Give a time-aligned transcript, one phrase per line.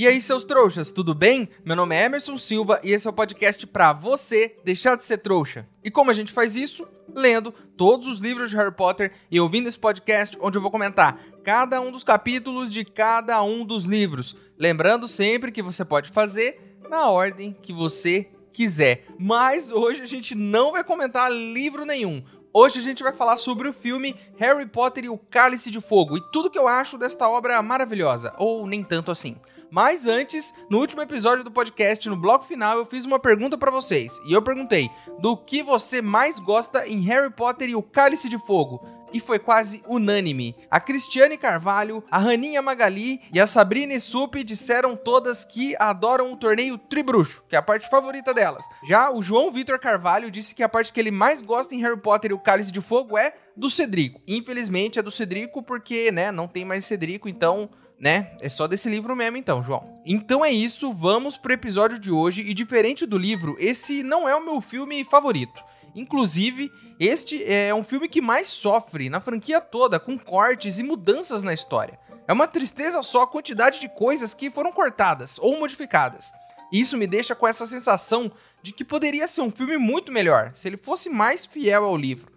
[0.00, 1.46] E aí, seus trouxas, tudo bem?
[1.62, 5.18] Meu nome é Emerson Silva e esse é o podcast para você deixar de ser
[5.18, 5.68] trouxa.
[5.84, 6.88] E como a gente faz isso?
[7.14, 11.20] Lendo todos os livros de Harry Potter e ouvindo esse podcast onde eu vou comentar
[11.44, 14.34] cada um dos capítulos de cada um dos livros.
[14.58, 19.04] Lembrando sempre que você pode fazer na ordem que você quiser.
[19.18, 22.24] Mas hoje a gente não vai comentar livro nenhum.
[22.54, 26.16] Hoje a gente vai falar sobre o filme Harry Potter e o Cálice de Fogo
[26.16, 29.36] e tudo que eu acho desta obra maravilhosa, ou nem tanto assim.
[29.70, 33.70] Mas antes, no último episódio do podcast, no bloco final, eu fiz uma pergunta para
[33.70, 34.20] vocês.
[34.26, 38.38] E eu perguntei: do que você mais gosta em Harry Potter e o Cálice de
[38.38, 38.80] Fogo?
[39.12, 40.54] e foi quase unânime.
[40.70, 46.36] A Cristiane Carvalho, a Raninha Magali e a Sabrina Sup disseram todas que adoram o
[46.36, 48.64] torneio Tribruxo, que é a parte favorita delas.
[48.88, 52.00] Já o João Vitor Carvalho disse que a parte que ele mais gosta em Harry
[52.00, 54.20] Potter e o Cálice de Fogo é do Cedrico.
[54.26, 57.68] Infelizmente é do Cedrico porque, né, não tem mais Cedrico, então
[58.00, 58.32] né?
[58.40, 60.00] É só desse livro mesmo, então, João.
[60.06, 62.40] Então é isso, vamos pro episódio de hoje.
[62.40, 65.62] E diferente do livro, esse não é o meu filme favorito.
[65.94, 71.42] Inclusive, este é um filme que mais sofre na franquia toda, com cortes e mudanças
[71.42, 71.98] na história.
[72.26, 76.32] É uma tristeza só a quantidade de coisas que foram cortadas ou modificadas.
[76.72, 80.52] E isso me deixa com essa sensação de que poderia ser um filme muito melhor
[80.54, 82.30] se ele fosse mais fiel ao livro.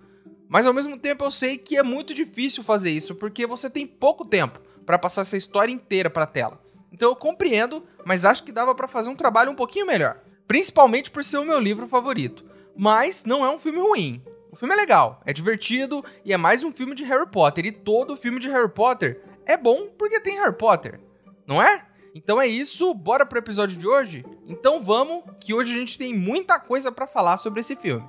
[0.50, 3.86] Mas ao mesmo tempo eu sei que é muito difícil fazer isso porque você tem
[3.86, 6.62] pouco tempo para passar essa história inteira para a tela.
[6.92, 11.10] Então eu compreendo, mas acho que dava para fazer um trabalho um pouquinho melhor, principalmente
[11.10, 12.46] por ser o meu livro favorito.
[12.76, 14.24] Mas não é um filme ruim.
[14.52, 17.66] O filme é legal, é divertido e é mais um filme de Harry Potter.
[17.66, 21.00] E todo filme de Harry Potter é bom porque tem Harry Potter,
[21.48, 21.88] não é?
[22.16, 24.24] Então é isso, bora pro episódio de hoje?
[24.46, 28.08] Então vamos, que hoje a gente tem muita coisa para falar sobre esse filme.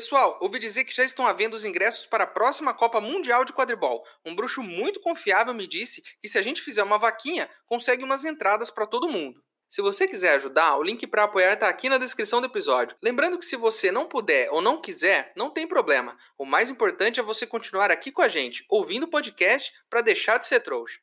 [0.00, 3.52] Pessoal, ouvi dizer que já estão havendo os ingressos para a próxima Copa Mundial de
[3.52, 4.02] Quadribol.
[4.24, 8.24] Um bruxo muito confiável me disse que se a gente fizer uma vaquinha, consegue umas
[8.24, 9.44] entradas para todo mundo.
[9.68, 12.96] Se você quiser ajudar, o link para apoiar está aqui na descrição do episódio.
[13.02, 16.16] Lembrando que se você não puder ou não quiser, não tem problema.
[16.38, 20.38] O mais importante é você continuar aqui com a gente, ouvindo o podcast para deixar
[20.38, 20.98] de ser trouxa.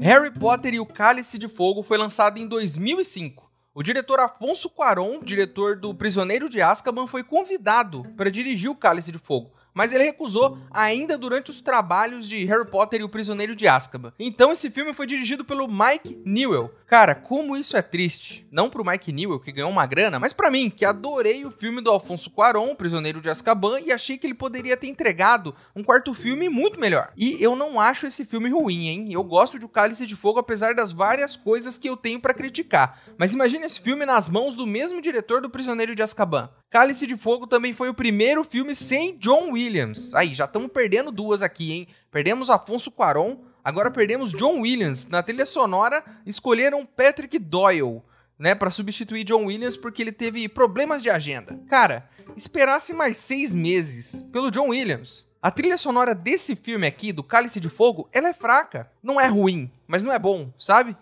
[0.00, 3.41] Harry Potter e o Cálice de Fogo foi lançado em 2005.
[3.74, 9.10] O diretor Afonso Cuarón, diretor do Prisioneiro de Azkaban, foi convidado para dirigir o Cálice
[9.10, 13.56] de Fogo, mas ele recusou ainda durante os trabalhos de Harry Potter e o Prisioneiro
[13.56, 14.12] de Azkaban.
[14.18, 16.70] Então esse filme foi dirigido pelo Mike Newell.
[16.86, 18.46] Cara, como isso é triste.
[18.50, 21.80] Não pro Mike Newell, que ganhou uma grana, mas para mim, que adorei o filme
[21.80, 26.14] do Alfonso Cuarón, Prisioneiro de Azkaban, e achei que ele poderia ter entregado um quarto
[26.14, 27.12] filme muito melhor.
[27.16, 29.12] E eu não acho esse filme ruim, hein?
[29.12, 32.34] Eu gosto de O Cálice de Fogo, apesar das várias coisas que eu tenho para
[32.34, 33.00] criticar.
[33.18, 36.50] Mas imagine esse filme nas mãos do mesmo diretor do Prisioneiro de Azkaban.
[36.72, 40.14] Cálice de Fogo também foi o primeiro filme sem John Williams.
[40.14, 41.86] Aí, já estamos perdendo duas aqui, hein?
[42.10, 45.06] Perdemos Afonso Cuarón, agora perdemos John Williams.
[45.06, 48.00] Na trilha sonora, escolheram Patrick Doyle,
[48.38, 51.60] né, para substituir John Williams porque ele teve problemas de agenda.
[51.68, 55.28] Cara, esperasse mais seis meses pelo John Williams.
[55.42, 58.90] A trilha sonora desse filme aqui, do Cálice de Fogo, ela é fraca.
[59.02, 60.96] Não é ruim, mas não é bom, sabe?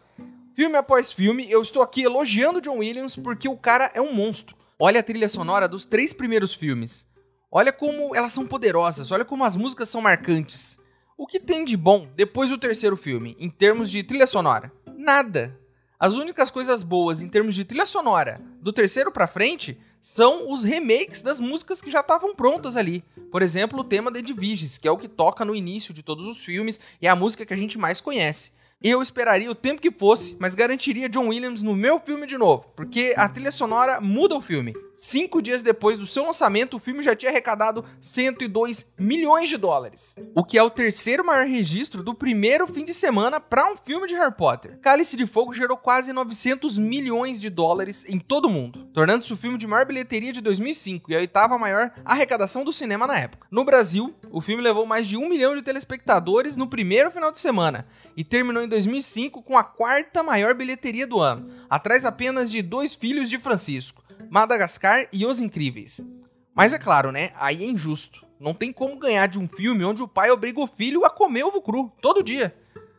[0.53, 4.59] Filme após filme, eu estou aqui elogiando John Williams porque o cara é um monstro.
[4.83, 7.07] Olha a trilha sonora dos três primeiros filmes.
[7.53, 10.79] Olha como elas são poderosas, olha como as músicas são marcantes.
[11.19, 14.73] O que tem de bom depois do terceiro filme, em termos de trilha sonora?
[14.97, 15.55] Nada.
[15.99, 20.65] As únicas coisas boas em termos de trilha sonora do terceiro para frente são os
[20.65, 23.05] remakes das músicas que já estavam prontas ali.
[23.31, 26.27] Por exemplo, o tema The Divisions, que é o que toca no início de todos
[26.27, 28.53] os filmes e é a música que a gente mais conhece.
[28.83, 32.65] Eu esperaria o tempo que fosse, mas garantiria John Williams no meu filme de novo,
[32.75, 34.75] porque a trilha sonora muda o filme.
[34.95, 40.17] Cinco dias depois do seu lançamento, o filme já tinha arrecadado 102 milhões de dólares,
[40.35, 44.07] o que é o terceiro maior registro do primeiro fim de semana para um filme
[44.07, 44.79] de Harry Potter.
[44.81, 49.37] Cálice de Fogo gerou quase 900 milhões de dólares em todo o mundo, tornando-se o
[49.37, 53.47] filme de maior bilheteria de 2005 e a oitava maior arrecadação do cinema na época.
[53.51, 57.41] No Brasil, o filme levou mais de um milhão de telespectadores no primeiro final de
[57.41, 62.63] semana e terminou em 2005 com a quarta maior bilheteria do ano, atrás apenas de
[62.63, 66.07] Dois Filhos de Francisco, Madagascar e Os Incríveis.
[66.55, 67.33] Mas é claro, né?
[67.35, 68.25] Aí é injusto.
[68.39, 71.45] Não tem como ganhar de um filme onde o pai obriga o filho a comer
[71.45, 72.57] ovo cru todo dia.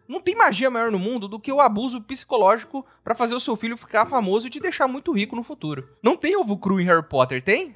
[0.07, 3.55] Não tem magia maior no mundo do que o abuso psicológico para fazer o seu
[3.55, 5.87] filho ficar famoso e te deixar muito rico no futuro.
[6.03, 7.73] Não tem ovo cru em Harry Potter, tem?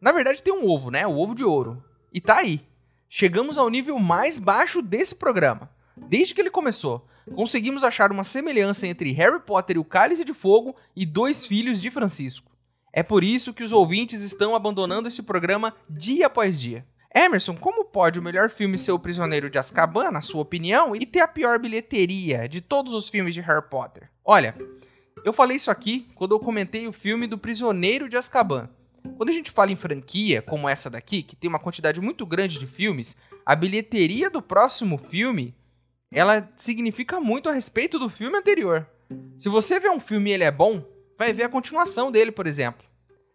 [0.00, 1.06] Na verdade tem um ovo, né?
[1.06, 1.82] O ovo de ouro.
[2.12, 2.60] E tá aí.
[3.08, 5.70] Chegamos ao nível mais baixo desse programa.
[5.96, 10.32] Desde que ele começou, conseguimos achar uma semelhança entre Harry Potter e o Cálice de
[10.32, 12.52] Fogo e Dois Filhos de Francisco.
[12.92, 16.86] É por isso que os ouvintes estão abandonando esse programa dia após dia.
[17.14, 21.06] Emerson, como pode o melhor filme ser O Prisioneiro de Azkaban, na sua opinião, e
[21.06, 24.10] ter a pior bilheteria de todos os filmes de Harry Potter?
[24.24, 24.54] Olha,
[25.24, 28.68] eu falei isso aqui quando eu comentei o filme do Prisioneiro de Azkaban.
[29.16, 32.58] Quando a gente fala em franquia, como essa daqui, que tem uma quantidade muito grande
[32.58, 35.54] de filmes, a bilheteria do próximo filme,
[36.12, 38.86] ela significa muito a respeito do filme anterior.
[39.36, 40.84] Se você vê um filme e ele é bom,
[41.18, 42.84] vai ver a continuação dele, por exemplo.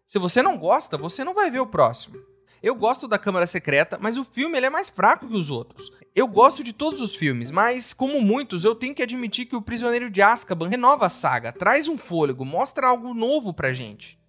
[0.06, 2.18] Se você não gosta, você não vai ver o próximo.
[2.62, 5.92] Eu gosto da Câmara Secreta, mas o filme ele é mais fraco que os outros.
[6.14, 9.62] Eu gosto de todos os filmes, mas como muitos, eu tenho que admitir que o
[9.62, 14.21] Prisioneiro de Azkaban renova a saga, traz um fôlego, mostra algo novo pra gente.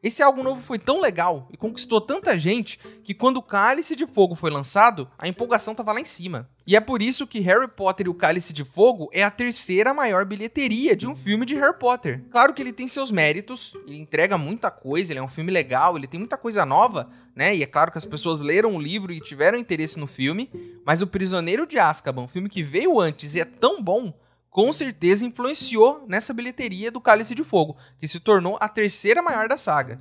[0.00, 4.06] Esse algo novo foi tão legal e conquistou tanta gente que quando o Cálice de
[4.06, 6.48] Fogo foi lançado, a empolgação tava lá em cima.
[6.64, 9.92] E é por isso que Harry Potter e o Cálice de Fogo é a terceira
[9.92, 12.22] maior bilheteria de um filme de Harry Potter.
[12.30, 15.96] Claro que ele tem seus méritos, ele entrega muita coisa, ele é um filme legal,
[15.96, 17.56] ele tem muita coisa nova, né?
[17.56, 20.50] E é claro que as pessoas leram o livro e tiveram interesse no filme,
[20.84, 24.12] mas O Prisioneiro de Azkaban, um filme que veio antes e é tão bom,
[24.58, 29.46] com certeza influenciou nessa bilheteria do Cálice de Fogo, que se tornou a terceira maior
[29.46, 30.00] da saga.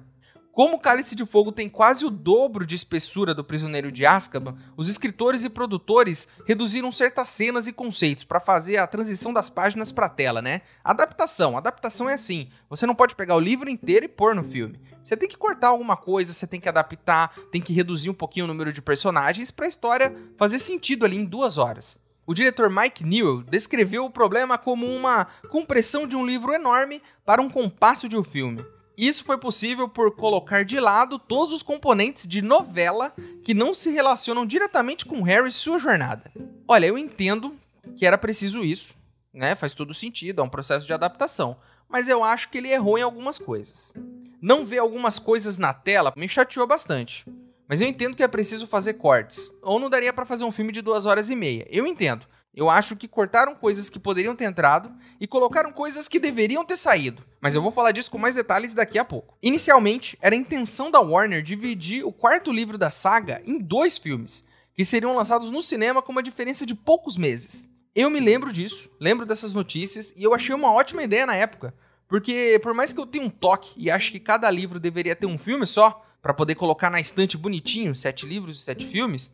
[0.52, 4.58] Como o Cálice de Fogo tem quase o dobro de espessura do Prisioneiro de Azkaban,
[4.76, 9.92] os escritores e produtores reduziram certas cenas e conceitos para fazer a transição das páginas
[9.92, 10.62] para a tela, né?
[10.84, 14.82] Adaptação, adaptação é assim, você não pode pegar o livro inteiro e pôr no filme.
[15.04, 18.46] Você tem que cortar alguma coisa, você tem que adaptar, tem que reduzir um pouquinho
[18.46, 22.07] o número de personagens para a história fazer sentido ali em duas horas.
[22.30, 27.42] O diretor Mike Newell descreveu o problema como uma compressão de um livro enorme para
[27.42, 28.66] um compasso de um filme.
[28.98, 33.14] Isso foi possível por colocar de lado todos os componentes de novela
[33.46, 36.30] que não se relacionam diretamente com Harry e sua jornada.
[36.68, 37.56] Olha, eu entendo
[37.96, 38.94] que era preciso isso,
[39.34, 39.56] né?
[39.56, 41.56] Faz todo sentido, é um processo de adaptação.
[41.88, 43.94] Mas eu acho que ele errou em algumas coisas.
[44.42, 47.26] Não ver algumas coisas na tela me chateou bastante.
[47.68, 49.52] Mas eu entendo que é preciso fazer cortes.
[49.62, 51.68] Ou não daria para fazer um filme de duas horas e meia.
[51.70, 52.26] Eu entendo.
[52.58, 56.76] Eu acho que cortaram coisas que poderiam ter entrado e colocaram coisas que deveriam ter
[56.76, 57.24] saído.
[57.40, 59.38] Mas eu vou falar disso com mais detalhes daqui a pouco.
[59.44, 64.44] Inicialmente, era a intenção da Warner dividir o quarto livro da saga em dois filmes,
[64.74, 67.70] que seriam lançados no cinema com uma diferença de poucos meses.
[67.94, 71.76] Eu me lembro disso, lembro dessas notícias e eu achei uma ótima ideia na época,
[72.08, 75.28] porque por mais que eu tenha um toque e acho que cada livro deveria ter
[75.28, 79.32] um filme só, para poder colocar na estante bonitinho, sete livros e sete filmes,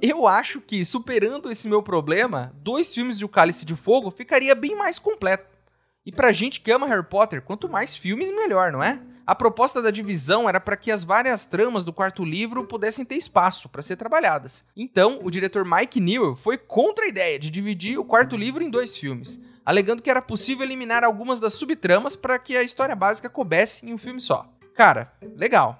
[0.00, 4.54] eu acho que, superando esse meu problema, dois filmes de O Cálice de Fogo ficaria
[4.54, 5.58] bem mais completo.
[6.06, 9.02] E pra gente que ama Harry Potter, quanto mais filmes, melhor, não é?
[9.26, 13.16] A proposta da divisão era para que as várias tramas do quarto livro pudessem ter
[13.16, 14.64] espaço para ser trabalhadas.
[14.76, 18.70] Então, o diretor Mike Newell foi contra a ideia de dividir o quarto livro em
[18.70, 23.28] dois filmes, alegando que era possível eliminar algumas das subtramas para que a história básica
[23.28, 24.48] coubesse em um filme só.
[24.76, 25.76] Cara, legal.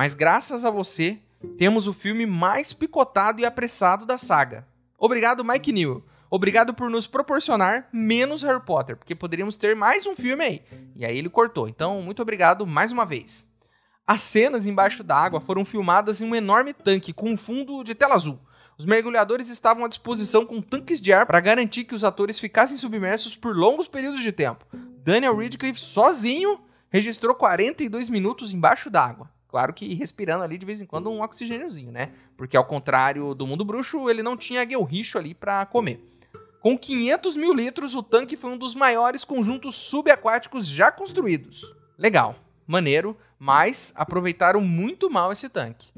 [0.00, 1.18] Mas graças a você,
[1.58, 4.66] temos o filme mais picotado e apressado da saga.
[4.98, 6.02] Obrigado, Mike Newell.
[6.30, 10.62] Obrigado por nos proporcionar menos Harry Potter, porque poderíamos ter mais um filme aí.
[10.96, 11.68] E aí ele cortou.
[11.68, 13.46] Então, muito obrigado mais uma vez.
[14.06, 17.94] As cenas embaixo da água foram filmadas em um enorme tanque com um fundo de
[17.94, 18.40] tela azul.
[18.78, 22.78] Os mergulhadores estavam à disposição com tanques de ar para garantir que os atores ficassem
[22.78, 24.64] submersos por longos períodos de tempo.
[25.04, 29.28] Daniel Radcliffe sozinho registrou 42 minutos embaixo d'água.
[29.50, 32.12] Claro que respirando ali de vez em quando um oxigêniozinho, né?
[32.36, 36.08] Porque ao contrário do mundo bruxo, ele não tinha guelricho ali para comer.
[36.60, 41.74] Com 500 mil litros, o tanque foi um dos maiores conjuntos subaquáticos já construídos.
[41.98, 45.90] Legal, maneiro, mas aproveitaram muito mal esse tanque.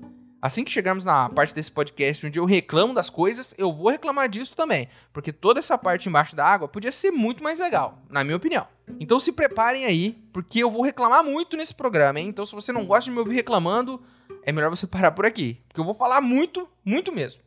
[0.42, 4.28] Assim que chegarmos na parte desse podcast onde eu reclamo das coisas, eu vou reclamar
[4.28, 8.24] disso também, porque toda essa parte embaixo da água podia ser muito mais legal, na
[8.24, 8.66] minha opinião.
[8.98, 12.26] Então se preparem aí, porque eu vou reclamar muito nesse programa, hein?
[12.26, 14.02] Então se você não gosta de me ouvir reclamando,
[14.42, 17.40] é melhor você parar por aqui, porque eu vou falar muito, muito mesmo.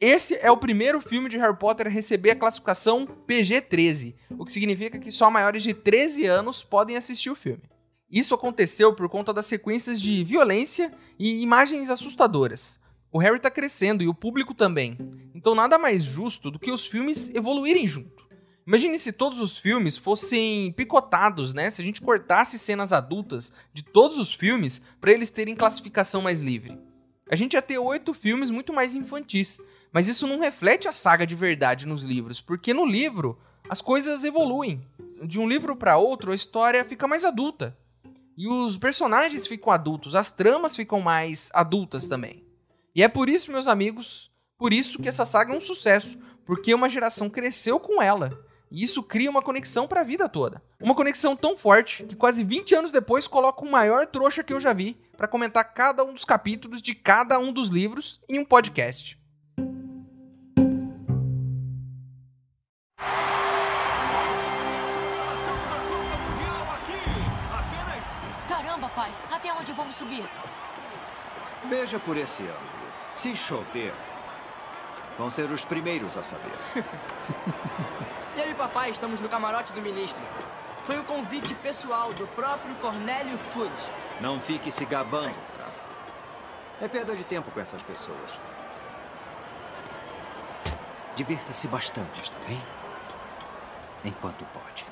[0.00, 4.52] Esse é o primeiro filme de Harry Potter a receber a classificação PG-13, o que
[4.52, 7.62] significa que só maiores de 13 anos podem assistir o filme.
[8.10, 12.80] Isso aconteceu por conta das sequências de violência e imagens assustadoras.
[13.12, 14.98] O Harry tá crescendo e o público também.
[15.34, 18.20] Então nada mais justo do que os filmes evoluírem junto.
[18.66, 21.70] Imagine se todos os filmes fossem picotados, né?
[21.70, 26.40] Se a gente cortasse cenas adultas de todos os filmes para eles terem classificação mais
[26.40, 26.78] livre.
[27.28, 29.60] A gente ia ter oito filmes muito mais infantis,
[29.92, 33.38] Mas isso não reflete a saga de verdade nos livros, porque no livro
[33.68, 34.80] as coisas evoluem.
[35.24, 37.76] De um livro para outro, a história fica mais adulta.
[38.40, 42.42] E os personagens ficam adultos, as tramas ficam mais adultas também.
[42.94, 46.72] E é por isso, meus amigos, por isso que essa saga é um sucesso, porque
[46.72, 48.30] uma geração cresceu com ela.
[48.70, 50.62] E isso cria uma conexão para a vida toda.
[50.80, 54.60] Uma conexão tão forte que quase 20 anos depois coloco o maior trouxa que eu
[54.60, 58.44] já vi para comentar cada um dos capítulos de cada um dos livros em um
[58.46, 59.19] podcast.
[69.90, 70.24] Vamos subir?
[71.68, 72.92] Veja por esse ângulo.
[73.14, 73.92] Se chover,
[75.18, 76.52] vão ser os primeiros a saber.
[78.36, 80.24] Eu e papai estamos no camarote do ministro.
[80.86, 83.72] Foi um convite pessoal do próprio Cornélio Food.
[84.20, 85.72] Não fique se gabando, Trapo.
[86.80, 88.30] É perda de tempo com essas pessoas.
[91.16, 92.62] Divirta-se bastante, está bem?
[94.04, 94.86] Enquanto pode.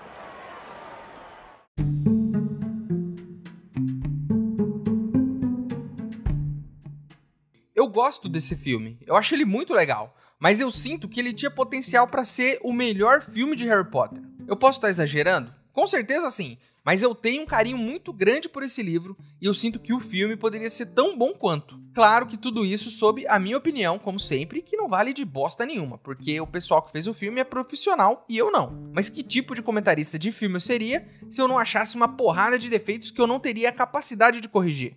[7.99, 8.97] Gosto desse filme.
[9.05, 10.17] Eu acho ele muito legal.
[10.39, 14.23] Mas eu sinto que ele tinha potencial para ser o melhor filme de Harry Potter.
[14.47, 15.53] Eu posso estar exagerando?
[15.73, 16.57] Com certeza sim.
[16.85, 19.99] Mas eu tenho um carinho muito grande por esse livro e eu sinto que o
[19.99, 21.77] filme poderia ser tão bom quanto.
[21.93, 25.67] Claro que tudo isso sob a minha opinião, como sempre, que não vale de bosta
[25.67, 28.91] nenhuma, porque o pessoal que fez o filme é profissional e eu não.
[28.95, 32.57] Mas que tipo de comentarista de filme eu seria se eu não achasse uma porrada
[32.61, 34.97] de defeitos que eu não teria a capacidade de corrigir?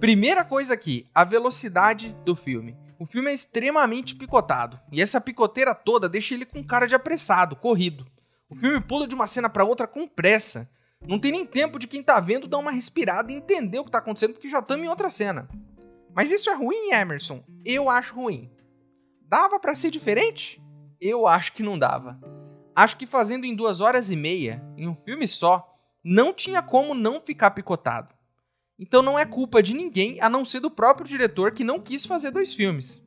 [0.00, 2.76] Primeira coisa aqui, a velocidade do filme.
[2.98, 7.56] O filme é extremamente picotado, e essa picoteira toda deixa ele com cara de apressado,
[7.56, 8.06] corrido.
[8.48, 10.70] O filme pula de uma cena para outra com pressa.
[11.08, 13.90] Não tem nem tempo de quem tá vendo dar uma respirada e entender o que
[13.90, 15.48] tá acontecendo, porque já estamos em outra cena.
[16.14, 17.42] Mas isso é ruim, Emerson?
[17.64, 18.50] Eu acho ruim.
[19.22, 20.62] Dava para ser diferente?
[21.00, 22.20] Eu acho que não dava.
[22.74, 25.74] Acho que fazendo em duas horas e meia, em um filme só,
[26.04, 28.15] não tinha como não ficar picotado.
[28.78, 32.04] Então não é culpa de ninguém a não ser do próprio diretor que não quis
[32.04, 33.02] fazer dois filmes.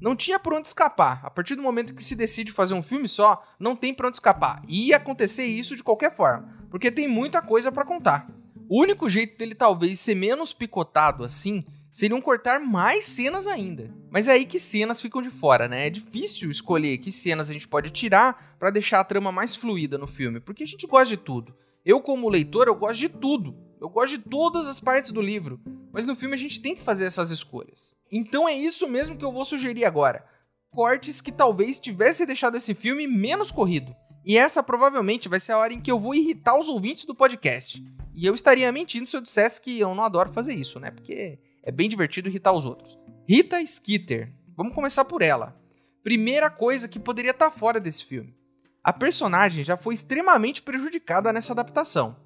[0.00, 1.20] Não tinha por onde escapar.
[1.24, 4.16] A partir do momento que se decide fazer um filme só, não tem por onde
[4.16, 4.62] escapar.
[4.68, 8.30] E ia acontecer isso de qualquer forma, porque tem muita coisa para contar.
[8.68, 13.92] O único jeito dele talvez ser menos picotado assim seriam cortar mais cenas ainda.
[14.10, 15.86] Mas é aí que cenas ficam de fora, né?
[15.86, 19.98] É difícil escolher que cenas a gente pode tirar para deixar a trama mais fluida
[19.98, 21.56] no filme, porque a gente gosta de tudo.
[21.84, 23.56] Eu como leitor, eu gosto de tudo.
[23.80, 25.60] Eu gosto de todas as partes do livro,
[25.92, 27.94] mas no filme a gente tem que fazer essas escolhas.
[28.10, 30.24] Então é isso mesmo que eu vou sugerir agora.
[30.70, 33.94] Cortes que talvez tivesse deixado esse filme menos corrido.
[34.24, 37.14] E essa provavelmente vai ser a hora em que eu vou irritar os ouvintes do
[37.14, 37.82] podcast.
[38.12, 40.90] E eu estaria mentindo se eu dissesse que eu não adoro fazer isso, né?
[40.90, 42.98] Porque é bem divertido irritar os outros.
[43.28, 44.32] Rita Skeeter.
[44.56, 45.56] Vamos começar por ela.
[46.02, 48.34] Primeira coisa que poderia estar fora desse filme.
[48.82, 52.16] A personagem já foi extremamente prejudicada nessa adaptação.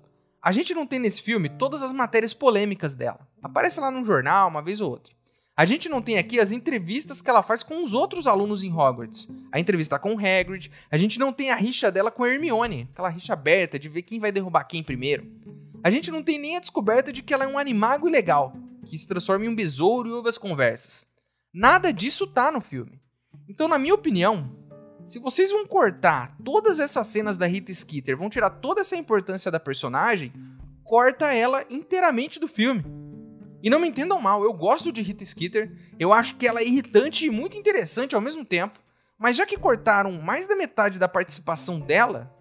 [0.42, 3.28] A gente não tem nesse filme todas as matérias polêmicas dela.
[3.40, 5.14] Aparece lá num jornal, uma vez ou outra.
[5.54, 8.72] A gente não tem aqui as entrevistas que ela faz com os outros alunos em
[8.72, 9.28] Hogwarts.
[9.52, 10.68] A entrevista com o Hagrid.
[10.90, 12.88] A gente não tem a rixa dela com a Hermione.
[12.92, 15.30] Aquela rixa aberta de ver quem vai derrubar quem primeiro.
[15.84, 18.56] A gente não tem nem a descoberta de que ela é um animago ilegal,
[18.86, 21.06] que se transforma em um besouro e ouve as conversas.
[21.54, 23.00] Nada disso tá no filme.
[23.48, 24.50] Então, na minha opinião,
[25.04, 29.50] se vocês vão cortar todas essas cenas da Rita Skeeter, vão tirar toda essa importância
[29.50, 30.32] da personagem,
[30.84, 32.84] corta ela inteiramente do filme.
[33.62, 36.66] E não me entendam mal, eu gosto de Rita Skeeter, eu acho que ela é
[36.66, 38.80] irritante e muito interessante ao mesmo tempo,
[39.18, 42.34] mas já que cortaram mais da metade da participação dela,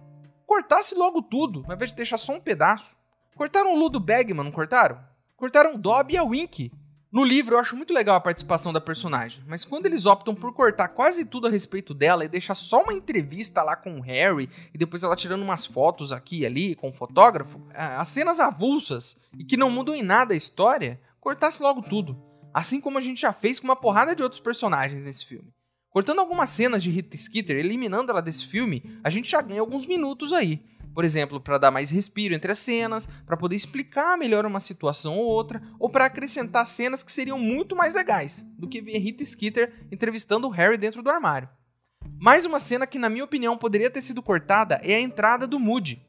[0.47, 2.95] cortasse logo tudo, ao invés de deixar só um pedaço.
[3.35, 4.99] Cortaram o Ludo Bagman, não cortaram?
[5.35, 6.71] Cortaram o Dobby e a Wink.
[7.11, 10.53] No livro eu acho muito legal a participação da personagem, mas quando eles optam por
[10.53, 14.49] cortar quase tudo a respeito dela e deixar só uma entrevista lá com o Harry
[14.73, 19.19] e depois ela tirando umas fotos aqui e ali com o fotógrafo, as cenas avulsas
[19.37, 22.17] e que não mudam em nada a história, cortasse logo tudo.
[22.53, 25.53] Assim como a gente já fez com uma porrada de outros personagens nesse filme.
[25.89, 29.85] Cortando algumas cenas de Rita Skeeter, eliminando ela desse filme, a gente já ganha alguns
[29.85, 30.63] minutos aí.
[30.93, 35.17] Por exemplo, para dar mais respiro entre as cenas, para poder explicar melhor uma situação
[35.17, 39.23] ou outra, ou para acrescentar cenas que seriam muito mais legais do que ver Rita
[39.23, 41.49] Skeeter entrevistando o Harry dentro do armário.
[42.19, 45.59] Mais uma cena que, na minha opinião, poderia ter sido cortada é a entrada do
[45.59, 46.01] Moody.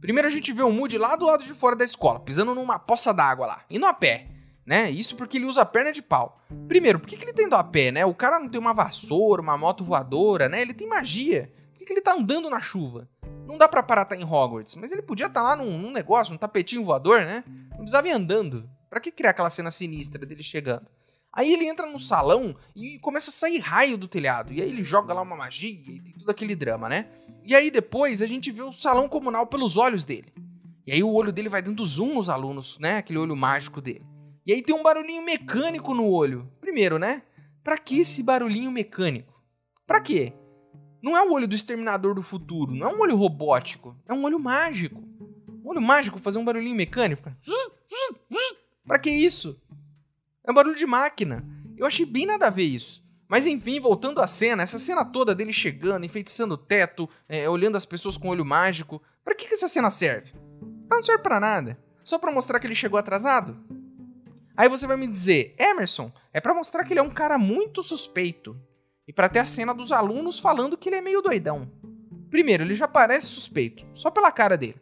[0.00, 2.78] Primeiro a gente vê o Moody lá do lado de fora da escola, pisando numa
[2.78, 4.28] poça d'água lá, indo a pé,
[4.64, 4.90] né?
[4.90, 6.40] Isso porque ele usa a perna de pau.
[6.68, 8.04] Primeiro, por que, que ele tá indo a pé, né?
[8.04, 10.60] O cara não tem uma vassoura, uma moto voadora, né?
[10.60, 11.52] Ele tem magia.
[11.72, 13.08] Por que, que ele tá andando na chuva?
[13.48, 15.90] Não dá pra parar tá em Hogwarts, mas ele podia estar tá lá num, num,
[15.90, 17.42] negócio, num tapetinho voador, né?
[17.70, 18.68] Não precisava ir andando.
[18.90, 20.86] Pra que criar aquela cena sinistra dele chegando?
[21.32, 24.52] Aí ele entra no salão e começa a sair raio do telhado.
[24.52, 27.08] E aí ele joga lá uma magia e tem tudo aquele drama, né?
[27.42, 30.30] E aí depois a gente vê o salão comunal pelos olhos dele.
[30.86, 32.98] E aí o olho dele vai dando zoom nos alunos, né?
[32.98, 34.04] Aquele olho mágico dele.
[34.44, 36.50] E aí tem um barulhinho mecânico no olho.
[36.60, 37.22] Primeiro, né?
[37.64, 39.32] Pra que esse barulhinho mecânico?
[39.86, 40.34] Pra quê?
[41.02, 44.24] Não é o olho do exterminador do futuro, não é um olho robótico, é um
[44.24, 45.00] olho mágico.
[45.64, 47.30] Um olho mágico fazer um barulhinho mecânico.
[48.86, 49.60] Pra que isso?
[50.44, 51.46] É um barulho de máquina.
[51.76, 53.06] Eu achei bem nada a ver isso.
[53.28, 57.76] Mas enfim, voltando à cena, essa cena toda dele chegando, enfeitiçando o teto, é, olhando
[57.76, 59.02] as pessoas com olho mágico.
[59.22, 60.32] Pra que, que essa cena serve?
[60.90, 61.78] Não serve pra nada.
[62.02, 63.58] Só pra mostrar que ele chegou atrasado?
[64.56, 67.82] Aí você vai me dizer, Emerson, é para mostrar que ele é um cara muito
[67.82, 68.58] suspeito.
[69.08, 71.72] E para ter a cena dos alunos falando que ele é meio doidão.
[72.30, 74.78] Primeiro, ele já parece suspeito, só pela cara dele.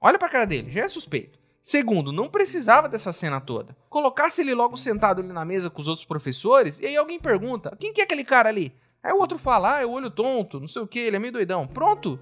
[0.00, 1.38] Olha pra cara dele, já é suspeito.
[1.60, 3.76] Segundo, não precisava dessa cena toda.
[3.90, 7.76] Colocasse ele logo sentado ali na mesa com os outros professores, e aí alguém pergunta:
[7.78, 8.74] quem que é aquele cara ali?
[9.02, 11.18] Aí o outro fala: ah, é o olho tonto, não sei o que, ele é
[11.18, 11.66] meio doidão.
[11.66, 12.18] Pronto!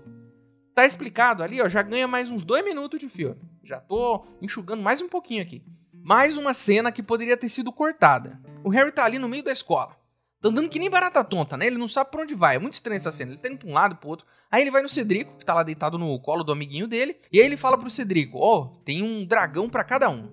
[0.74, 3.40] Tá explicado ali, ó, já ganha mais uns dois minutos de filme.
[3.62, 5.62] Já tô enxugando mais um pouquinho aqui.
[6.02, 8.40] Mais uma cena que poderia ter sido cortada.
[8.64, 9.99] O Harry tá ali no meio da escola.
[10.40, 11.66] Tá andando que nem barata tonta, né?
[11.66, 12.56] Ele não sabe pra onde vai.
[12.56, 13.32] É muito estranha essa cena.
[13.32, 14.26] Ele tá indo pra um lado pro outro.
[14.50, 17.16] Aí ele vai no Cedrico, que tá lá deitado no colo do amiguinho dele.
[17.30, 20.30] E aí ele fala pro Cedrico: Ó, oh, tem um dragão para cada um.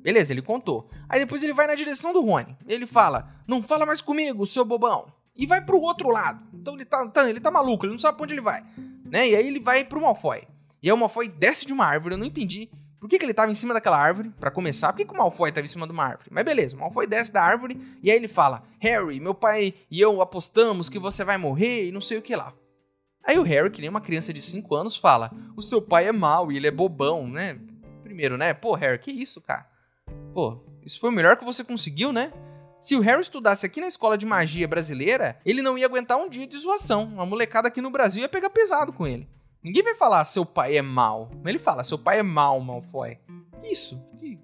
[0.00, 0.88] Beleza, ele contou.
[1.08, 2.56] Aí depois ele vai na direção do Rony.
[2.68, 5.12] Ele fala: Não fala mais comigo, seu bobão.
[5.34, 6.46] E vai pro outro lado.
[6.54, 8.62] Então ele tá, tá, ele tá maluco, ele não sabe pra onde ele vai.
[9.04, 9.30] Né?
[9.30, 10.46] E aí ele vai pro Malfoy.
[10.80, 12.70] E aí o Malfoy desce de uma árvore, eu não entendi.
[13.02, 14.32] Por que, que ele estava em cima daquela árvore?
[14.38, 16.28] Para começar, por que, que o Malfoy estava em cima de uma árvore?
[16.30, 20.00] Mas beleza, o Malfoy desce da árvore e aí ele fala: Harry, meu pai e
[20.00, 22.54] eu apostamos que você vai morrer e não sei o que lá.
[23.24, 26.12] Aí o Harry, que nem uma criança de 5 anos, fala: O seu pai é
[26.12, 27.58] mau e ele é bobão, né?
[28.04, 28.54] Primeiro, né?
[28.54, 29.66] Pô, Harry, que isso, cara?
[30.32, 32.32] Pô, isso foi o melhor que você conseguiu, né?
[32.80, 36.28] Se o Harry estudasse aqui na escola de magia brasileira, ele não ia aguentar um
[36.28, 37.02] dia de zoação.
[37.02, 39.28] Uma molecada aqui no Brasil ia pegar pesado com ele.
[39.62, 41.30] Ninguém vai falar seu pai é mal.
[41.44, 43.18] Ele fala, seu pai é mal, Malfoy.
[43.62, 44.02] Isso.
[44.18, 44.38] Que...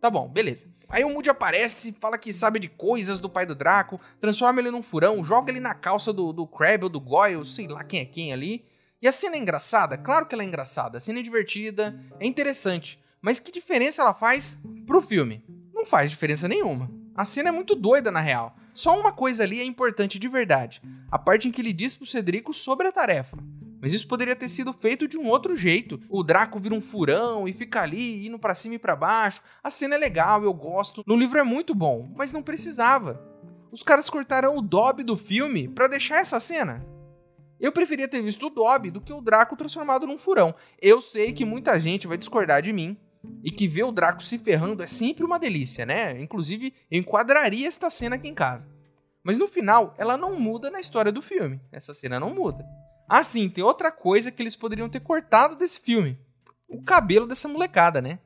[0.00, 0.66] Tá bom, beleza.
[0.88, 4.70] Aí o Moody aparece, fala que sabe de coisas do pai do Draco, transforma ele
[4.70, 8.00] num furão, joga ele na calça do, do Crabbe ou do Goyle, sei lá quem
[8.00, 8.64] é quem ali.
[9.00, 9.96] E a cena é engraçada?
[9.96, 10.98] Claro que ela é engraçada.
[10.98, 13.02] A cena é divertida, é interessante.
[13.20, 15.44] Mas que diferença ela faz pro filme?
[15.72, 16.90] Não faz diferença nenhuma.
[17.14, 18.56] A cena é muito doida, na real.
[18.74, 22.04] Só uma coisa ali é importante de verdade: a parte em que ele diz pro
[22.06, 23.38] Cedrico sobre a tarefa.
[23.84, 26.00] Mas isso poderia ter sido feito de um outro jeito.
[26.08, 29.42] O Draco vira um furão e fica ali, indo para cima e para baixo.
[29.62, 31.04] A cena é legal, eu gosto.
[31.06, 33.22] No livro é muito bom, mas não precisava.
[33.70, 36.82] Os caras cortaram o Dobby do filme para deixar essa cena.
[37.60, 40.54] Eu preferia ter visto o Dobby do que o Draco transformado num furão.
[40.80, 42.96] Eu sei que muita gente vai discordar de mim
[43.44, 46.18] e que ver o Draco se ferrando é sempre uma delícia, né?
[46.22, 48.66] Inclusive, eu enquadraria esta cena aqui em casa.
[49.22, 51.60] Mas no final, ela não muda na história do filme.
[51.70, 52.64] Essa cena não muda.
[53.08, 56.18] Assim, tem outra coisa que eles poderiam ter cortado desse filme.
[56.68, 58.18] O cabelo dessa molecada, né?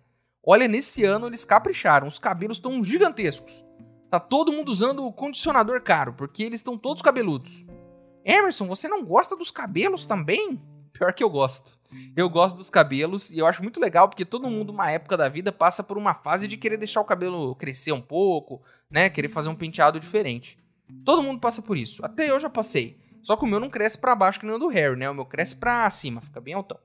[0.45, 3.65] Olha, nesse ano eles capricharam, os cabelos estão gigantescos.
[4.11, 7.65] Tá todo mundo usando o condicionador caro, porque eles estão todos cabeludos.
[8.25, 10.61] Emerson, você não gosta dos cabelos também?
[10.93, 11.77] Pior que eu gosto.
[12.17, 15.29] Eu gosto dos cabelos e eu acho muito legal porque todo mundo, uma época da
[15.29, 19.09] vida, passa por uma fase de querer deixar o cabelo crescer um pouco, né?
[19.11, 20.59] Querer fazer um penteado diferente.
[21.05, 22.05] Todo mundo passa por isso.
[22.05, 22.99] Até eu já passei.
[23.29, 25.11] Só que o meu não cresce para baixo que nem o do Harry, né?
[25.11, 26.79] O meu cresce para cima, fica bem altão.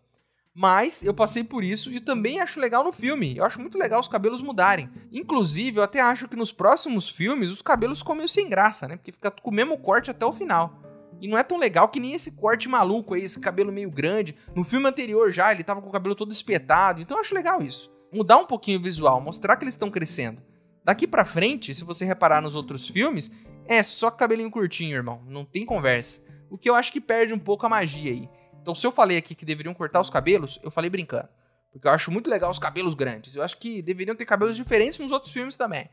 [0.54, 3.38] Mas eu passei por isso e também acho legal no filme.
[3.38, 4.90] Eu acho muito legal os cabelos mudarem.
[5.10, 8.98] Inclusive, eu até acho que nos próximos filmes os cabelos ficam meio sem graça, né?
[8.98, 10.82] Porque fica com o mesmo corte até o final.
[11.22, 14.36] E não é tão legal que nem esse corte maluco aí, esse cabelo meio grande.
[14.54, 17.00] No filme anterior já, ele tava com o cabelo todo espetado.
[17.00, 17.90] Então eu acho legal isso.
[18.12, 20.42] Mudar um pouquinho o visual, mostrar que eles estão crescendo.
[20.84, 23.32] Daqui pra frente, se você reparar nos outros filmes,
[23.66, 25.22] é só cabelinho curtinho, irmão.
[25.26, 26.33] Não tem conversa.
[26.54, 28.30] O que eu acho que perde um pouco a magia aí.
[28.62, 31.28] Então, se eu falei aqui que deveriam cortar os cabelos, eu falei brincando.
[31.72, 33.34] Porque eu acho muito legal os cabelos grandes.
[33.34, 35.90] Eu acho que deveriam ter cabelos diferentes nos outros filmes também.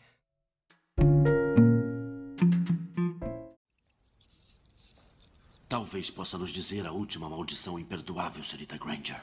[5.67, 9.23] Talvez possa nos dizer a última maldição imperdoável, senhorita Granger.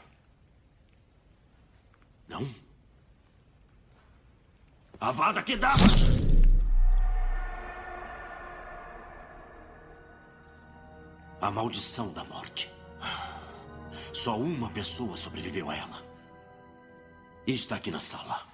[2.28, 2.50] Não?
[5.00, 6.37] Avada Kedavra!
[11.40, 12.72] A maldição da morte.
[14.12, 16.04] Só uma pessoa sobreviveu a ela.
[17.46, 18.48] E está aqui na sala.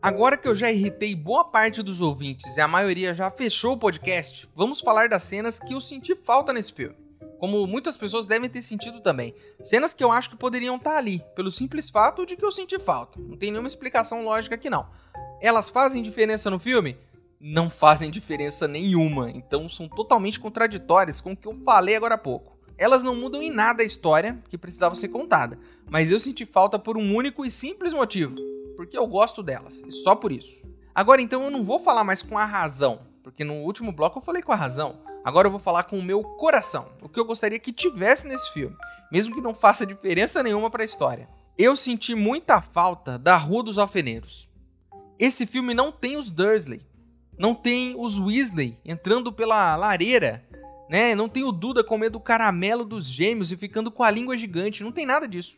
[0.00, 3.78] Agora que eu já irritei boa parte dos ouvintes e a maioria já fechou o
[3.78, 7.01] podcast, vamos falar das cenas que eu senti falta nesse filme.
[7.42, 9.34] Como muitas pessoas devem ter sentido também.
[9.60, 12.78] Cenas que eu acho que poderiam estar ali, pelo simples fato de que eu senti
[12.78, 13.18] falta.
[13.18, 14.86] Não tem nenhuma explicação lógica aqui não.
[15.40, 16.96] Elas fazem diferença no filme?
[17.40, 22.18] Não fazem diferença nenhuma, então são totalmente contraditórias com o que eu falei agora há
[22.18, 22.56] pouco.
[22.78, 25.58] Elas não mudam em nada a história que precisava ser contada,
[25.90, 28.36] mas eu senti falta por um único e simples motivo
[28.76, 30.64] porque eu gosto delas, e só por isso.
[30.94, 34.22] Agora então eu não vou falar mais com a razão, porque no último bloco eu
[34.22, 35.00] falei com a razão.
[35.24, 38.52] Agora eu vou falar com o meu coração, o que eu gostaria que tivesse nesse
[38.52, 38.76] filme,
[39.10, 41.28] mesmo que não faça diferença nenhuma para a história.
[41.56, 44.48] Eu senti muita falta da Rua dos Alfeneiros.
[45.18, 46.80] Esse filme não tem os Dursley,
[47.38, 50.44] não tem os Weasley entrando pela lareira,
[50.90, 51.14] né?
[51.14, 54.82] Não tem o Duda comendo o caramelo dos gêmeos e ficando com a língua gigante,
[54.82, 55.56] não tem nada disso.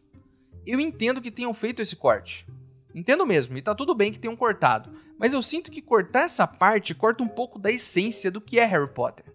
[0.67, 2.47] Eu entendo que tenham feito esse corte.
[2.95, 6.47] Entendo mesmo, e tá tudo bem que tenham cortado, mas eu sinto que cortar essa
[6.47, 9.34] parte corta um pouco da essência do que é Harry Potter.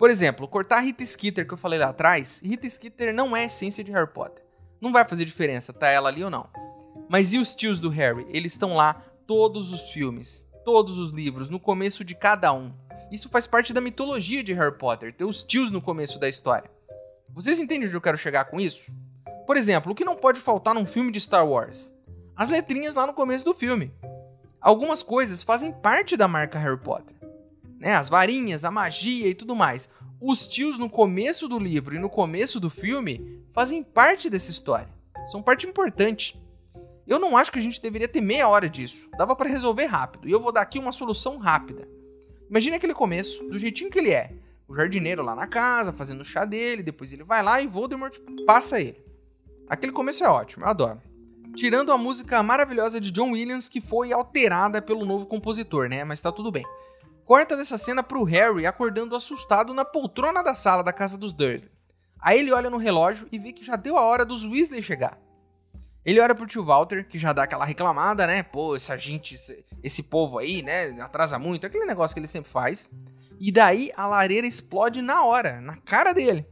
[0.00, 3.84] Por exemplo, cortar Rita Skeeter que eu falei lá atrás, Rita Skeeter não é essência
[3.84, 4.42] de Harry Potter.
[4.80, 6.48] Não vai fazer diferença tá ela ali ou não.
[7.06, 8.26] Mas e os tios do Harry?
[8.30, 8.94] Eles estão lá
[9.26, 12.72] todos os filmes, todos os livros, no começo de cada um.
[13.12, 16.70] Isso faz parte da mitologia de Harry Potter, ter os tios no começo da história.
[17.28, 18.90] Vocês entendem onde eu quero chegar com isso?
[19.46, 21.92] Por exemplo, o que não pode faltar num filme de Star Wars?
[22.40, 23.92] as letrinhas lá no começo do filme.
[24.62, 27.14] Algumas coisas fazem parte da marca Harry Potter.
[27.80, 27.94] Né?
[27.94, 29.88] As varinhas, a magia e tudo mais.
[30.20, 34.92] Os tios no começo do livro e no começo do filme fazem parte dessa história.
[35.26, 36.38] São parte importante.
[37.06, 39.08] Eu não acho que a gente deveria ter meia hora disso.
[39.16, 40.28] Dava para resolver rápido.
[40.28, 41.88] E eu vou dar aqui uma solução rápida.
[42.50, 44.34] Imagine aquele começo, do jeitinho que ele é.
[44.68, 48.16] O jardineiro lá na casa, fazendo o chá dele, depois ele vai lá e Voldemort
[48.46, 49.02] passa ele.
[49.68, 51.00] Aquele começo é ótimo, eu adoro.
[51.56, 56.04] Tirando a música maravilhosa de John Williams, que foi alterada pelo novo compositor, né?
[56.04, 56.64] Mas tá tudo bem.
[57.30, 61.70] Corta dessa cena pro Harry acordando assustado na poltrona da sala da casa dos Dursley.
[62.20, 65.16] Aí ele olha no relógio e vê que já deu a hora dos Weasley chegar.
[66.04, 68.42] Ele olha pro tio Walter, que já dá aquela reclamada, né?
[68.42, 71.00] Pô, essa gente, esse, esse povo aí, né?
[71.00, 72.90] Atrasa muito, aquele negócio que ele sempre faz.
[73.38, 76.44] E daí a lareira explode na hora, na cara dele.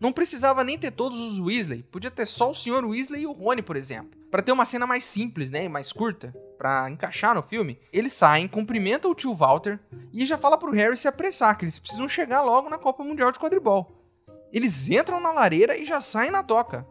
[0.00, 2.86] Não precisava nem ter todos os Weasley, podia ter só o Sr.
[2.86, 4.18] Weasley e o Rony, por exemplo.
[4.30, 8.46] Para ter uma cena mais simples, né, mais curta, para encaixar no filme, eles saem,
[8.46, 9.80] cumprimentam o tio Walter
[10.12, 13.32] e já fala pro Harry se apressar, que eles precisam chegar logo na Copa Mundial
[13.32, 14.04] de Quadribol.
[14.52, 16.86] Eles entram na lareira e já saem na toca.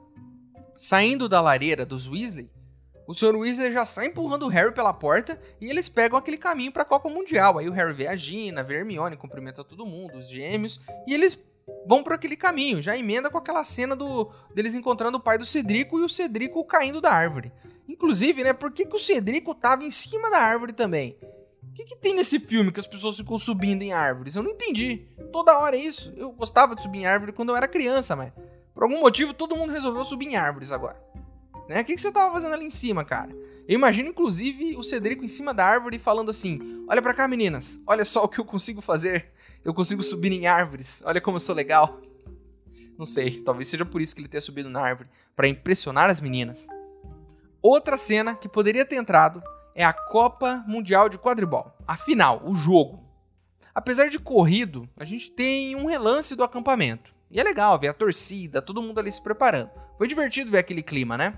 [0.75, 2.49] Saindo da lareira dos Weasley,
[3.07, 3.35] o Sr.
[3.35, 6.85] Weasley já sai empurrando o Harry pela porta e eles pegam aquele caminho para a
[6.85, 7.59] Copa Mundial.
[7.59, 11.13] Aí o Harry vê a Gina, vê a Hermione, cumprimenta todo mundo, os gêmeos, e
[11.13, 11.37] eles
[11.85, 15.45] vão por aquele caminho, já emenda com aquela cena do deles encontrando o pai do
[15.45, 17.51] Cedrico e o Cedrico caindo da árvore.
[17.89, 21.17] Inclusive, né, por que, que o Cedrico tava em cima da árvore também?
[21.63, 24.35] O que, que tem nesse filme que as pessoas ficam subindo em árvores?
[24.35, 25.07] Eu não entendi.
[25.31, 26.13] Toda hora é isso.
[26.15, 28.31] Eu gostava de subir em árvore quando eu era criança, mas
[28.73, 31.01] por algum motivo todo mundo resolveu subir em árvores agora.
[31.67, 31.81] Né?
[31.81, 33.35] O que, que você tava fazendo ali em cima, cara?
[33.67, 37.81] Eu imagino, inclusive, o Cedrico em cima da árvore falando assim: Olha para cá, meninas,
[37.85, 39.31] olha só o que eu consigo fazer
[39.63, 41.01] eu consigo subir em árvores.
[41.05, 41.99] Olha como eu sou legal.
[42.97, 46.19] Não sei, talvez seja por isso que ele tenha subido na árvore, para impressionar as
[46.19, 46.67] meninas.
[47.61, 49.43] Outra cena que poderia ter entrado
[49.75, 51.71] é a Copa Mundial de Quadribol.
[51.87, 53.03] A final, o jogo.
[53.73, 57.13] Apesar de corrido, a gente tem um relance do acampamento.
[57.29, 59.69] E é legal ver a torcida, todo mundo ali se preparando.
[59.97, 61.37] Foi divertido ver aquele clima, né?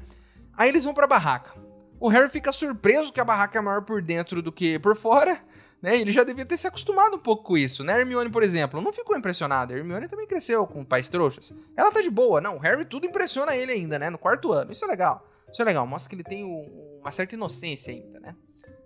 [0.53, 1.53] Aí eles vão pra barraca.
[1.99, 5.41] O Harry fica surpreso que a barraca é maior por dentro do que por fora
[5.81, 5.97] né?
[5.99, 7.99] Ele já devia ter se acostumado um pouco com isso, né?
[7.99, 9.73] Hermione, por exemplo, não ficou impressionada.
[9.73, 11.53] Hermione também cresceu com pais trouxas.
[11.75, 12.57] Ela tá de boa, não.
[12.57, 14.09] O Harry tudo impressiona ele ainda, né?
[14.09, 14.71] No quarto ano.
[14.71, 15.25] Isso é legal.
[15.51, 15.85] Isso é legal.
[15.85, 16.43] Mostra que ele tem
[16.99, 18.35] uma certa inocência ainda, né?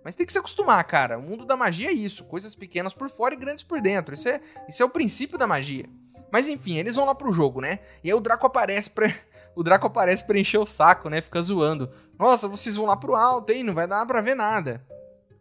[0.04, 1.18] Mas tem que se acostumar, cara.
[1.18, 2.24] O mundo da magia é isso.
[2.24, 4.14] Coisas pequenas por fora e grandes por dentro.
[4.14, 5.88] Isso é, isso é o princípio da magia.
[6.30, 7.80] Mas enfim, eles vão lá pro jogo, né?
[8.02, 9.12] E aí o Draco aparece pra.
[9.56, 11.22] O Draco aparece pra encher o saco, né?
[11.22, 11.90] Fica zoando.
[12.18, 13.62] Nossa, vocês vão lá pro alto, hein?
[13.62, 14.86] Não vai dar pra ver nada.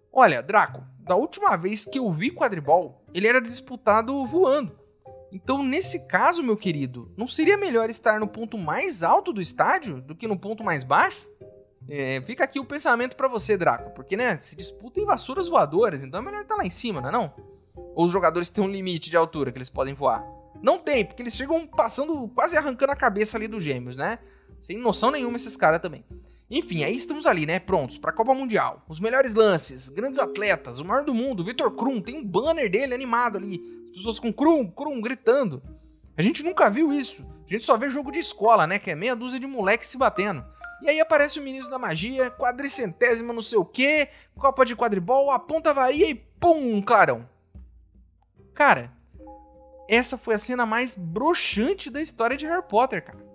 [0.10, 4.80] Olha, Draco, da última vez que eu vi quadribol, ele era disputado voando.
[5.32, 10.02] Então, nesse caso, meu querido, não seria melhor estar no ponto mais alto do estádio
[10.02, 11.30] do que no ponto mais baixo?
[11.88, 16.04] É, fica aqui o pensamento para você, Draco, porque né, se disputa em vassouras voadoras,
[16.04, 17.34] então é melhor estar lá em cima, não é não?
[17.76, 20.26] Ou os jogadores têm um limite de altura que eles podem voar?
[20.62, 24.18] Não tem, porque eles chegam passando, quase arrancando a cabeça ali dos gêmeos, né?
[24.62, 26.04] Sem noção nenhuma esses caras também.
[26.50, 27.60] Enfim, aí estamos ali, né?
[27.60, 28.84] Prontos para a Copa Mundial.
[28.88, 32.94] Os melhores lances, grandes atletas, o maior do mundo, Vitor Krum, tem um banner dele
[32.94, 33.62] animado ali.
[33.96, 35.64] As pessoas com Krum, Krum gritando.
[36.18, 37.26] A gente nunca viu isso.
[37.46, 38.78] A gente só vê jogo de escola, né?
[38.78, 40.46] Que é meia dúzia de moleques se batendo.
[40.82, 45.32] E aí aparece o ministro da magia, quadricentésima não sei o que, Copa de quadribol,
[45.32, 47.28] aponta a varia e pum, clarão.
[48.54, 48.92] Cara,
[49.88, 53.26] essa foi a cena mais broxante da história de Harry Potter, cara.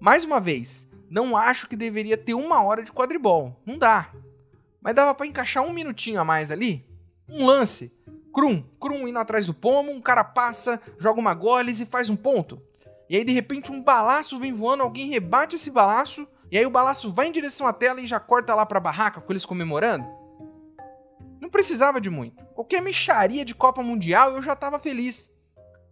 [0.00, 3.60] Mais uma vez, não acho que deveria ter uma hora de quadribol.
[3.66, 4.10] Não dá.
[4.80, 6.88] Mas dava para encaixar um minutinho a mais ali.
[7.28, 7.95] Um lance.
[8.36, 12.16] Crum, crum indo atrás do pomo, um cara passa, joga uma goles e faz um
[12.16, 12.60] ponto.
[13.08, 16.70] E aí de repente um balaço vem voando, alguém rebate esse balaço, e aí o
[16.70, 20.06] balaço vai em direção à tela e já corta lá pra barraca com eles comemorando.
[21.40, 22.44] Não precisava de muito.
[22.54, 25.32] Qualquer mexaria de Copa Mundial eu já tava feliz.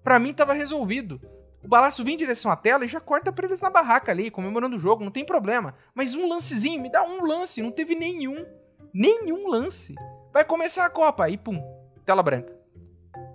[0.02, 1.18] Pra mim tava resolvido.
[1.64, 4.30] O balaço vem em direção à tela e já corta pra eles na barraca ali,
[4.30, 5.74] comemorando o jogo, não tem problema.
[5.94, 8.44] Mas um lancezinho, me dá um lance, não teve nenhum.
[8.92, 9.94] Nenhum lance.
[10.30, 11.59] Vai começar a Copa, aí pum,
[12.05, 12.53] tela branca.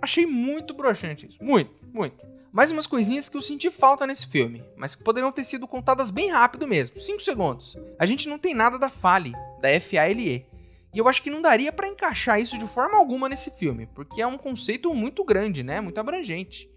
[0.00, 1.42] Achei muito broxante isso.
[1.42, 2.24] Muito, muito.
[2.52, 6.10] Mais umas coisinhas que eu senti falta nesse filme, mas que poderiam ter sido contadas
[6.10, 7.76] bem rápido mesmo, 5 segundos.
[7.98, 10.46] A gente não tem nada da Fale, da FALE.
[10.92, 14.20] E eu acho que não daria para encaixar isso de forma alguma nesse filme, porque
[14.20, 15.80] é um conceito muito grande, né?
[15.80, 16.68] Muito abrangente.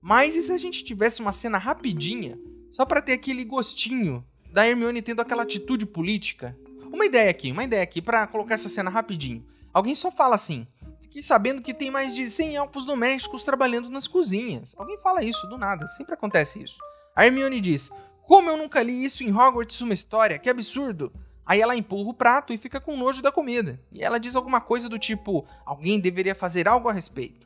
[0.00, 2.36] Mas e se a gente tivesse uma cena rapidinha,
[2.68, 6.58] só para ter aquele gostinho da Hermione tendo aquela atitude política?
[6.92, 9.46] Uma ideia aqui, uma ideia aqui para colocar essa cena rapidinho.
[9.72, 10.66] Alguém só fala assim:
[11.10, 14.76] Fiquei sabendo que tem mais de 100 elfos domésticos trabalhando nas cozinhas.
[14.78, 16.78] Alguém fala isso do nada, sempre acontece isso.
[17.16, 17.90] A Hermione diz:
[18.22, 20.38] Como eu nunca li isso em Hogwarts uma história?
[20.38, 21.12] Que absurdo!
[21.44, 23.82] Aí ela empurra o prato e fica com nojo da comida.
[23.90, 27.44] E ela diz alguma coisa do tipo: Alguém deveria fazer algo a respeito.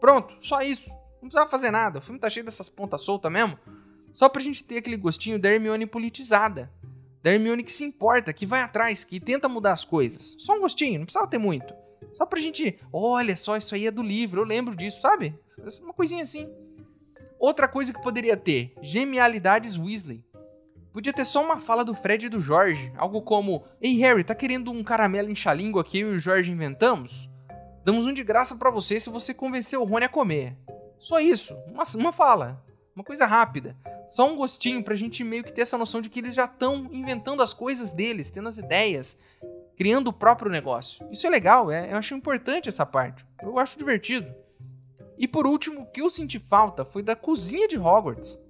[0.00, 0.88] Pronto, só isso.
[0.88, 1.98] Não precisava fazer nada.
[1.98, 3.58] O filme tá cheio dessas pontas soltas mesmo.
[4.14, 6.72] Só pra gente ter aquele gostinho da Hermione politizada.
[7.22, 10.36] Da Hermione que se importa, que vai atrás, que tenta mudar as coisas.
[10.38, 11.74] Só um gostinho, não precisava ter muito.
[12.12, 15.38] Só pra gente, olha só, isso aí é do livro, eu lembro disso, sabe?
[15.82, 16.48] Uma coisinha assim.
[17.38, 20.24] Outra coisa que poderia ter, genialidades Weasley.
[20.92, 24.34] Podia ter só uma fala do Fred e do Jorge, algo como: Ei Harry, tá
[24.34, 27.30] querendo um caramelo em xalingo aqui eu e o Jorge inventamos?
[27.84, 30.56] Damos um de graça para você se você convencer o Rony a comer.
[30.98, 33.76] Só isso, uma, uma fala, uma coisa rápida.
[34.08, 36.88] Só um gostinho pra gente meio que ter essa noção de que eles já estão
[36.90, 39.16] inventando as coisas deles, tendo as ideias,
[39.78, 41.06] criando o próprio negócio.
[41.12, 43.24] Isso é legal, é, eu acho importante essa parte.
[43.40, 44.34] Eu acho divertido.
[45.16, 48.40] E por último, o que eu senti falta foi da cozinha de Hogwarts.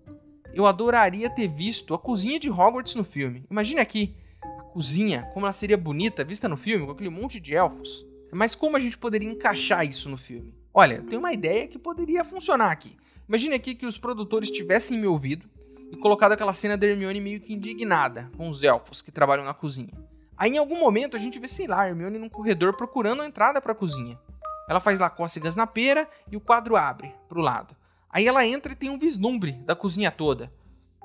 [0.55, 3.45] Eu adoraria ter visto a cozinha de Hogwarts no filme.
[3.51, 7.55] Imagine aqui, a cozinha, como ela seria bonita vista no filme, com aquele monte de
[7.55, 8.07] elfos.
[8.33, 10.55] Mas como a gente poderia encaixar isso no filme?
[10.73, 12.97] Olha, tem uma ideia que poderia funcionar aqui.
[13.29, 15.47] Imagine aqui que os produtores tivessem me ouvido
[15.93, 19.53] e colocado aquela cena da Hermione meio que indignada com os elfos que trabalham na
[19.53, 20.08] cozinha.
[20.39, 23.61] Aí em algum momento a gente vê, sei lá, Hermione num corredor procurando a entrada
[23.61, 24.19] para a cozinha.
[24.69, 27.75] Ela faz lá cócegas na pera e o quadro abre pro lado.
[28.09, 30.53] Aí ela entra e tem um vislumbre da cozinha toda.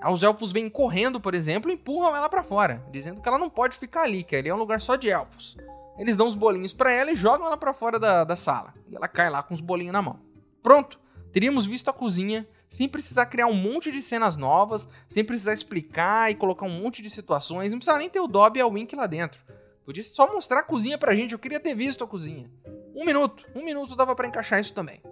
[0.05, 3.49] Os elfos vêm correndo, por exemplo, e empurram ela para fora, dizendo que ela não
[3.49, 5.57] pode ficar ali, que ali é um lugar só de elfos.
[5.97, 8.73] Eles dão os bolinhos para ela e jogam ela para fora da, da sala.
[8.89, 10.19] E ela cai lá com os bolinhos na mão.
[10.61, 10.99] Pronto,
[11.31, 16.31] teríamos visto a cozinha sem precisar criar um monte de cenas novas, sem precisar explicar
[16.31, 18.95] e colocar um monte de situações, não precisava nem ter o Dobby e a Wink
[18.95, 19.39] lá dentro.
[19.85, 22.49] Podia só mostrar a cozinha pra gente, eu queria ter visto a cozinha.
[22.95, 25.03] Um minuto, um minuto dava para encaixar isso também.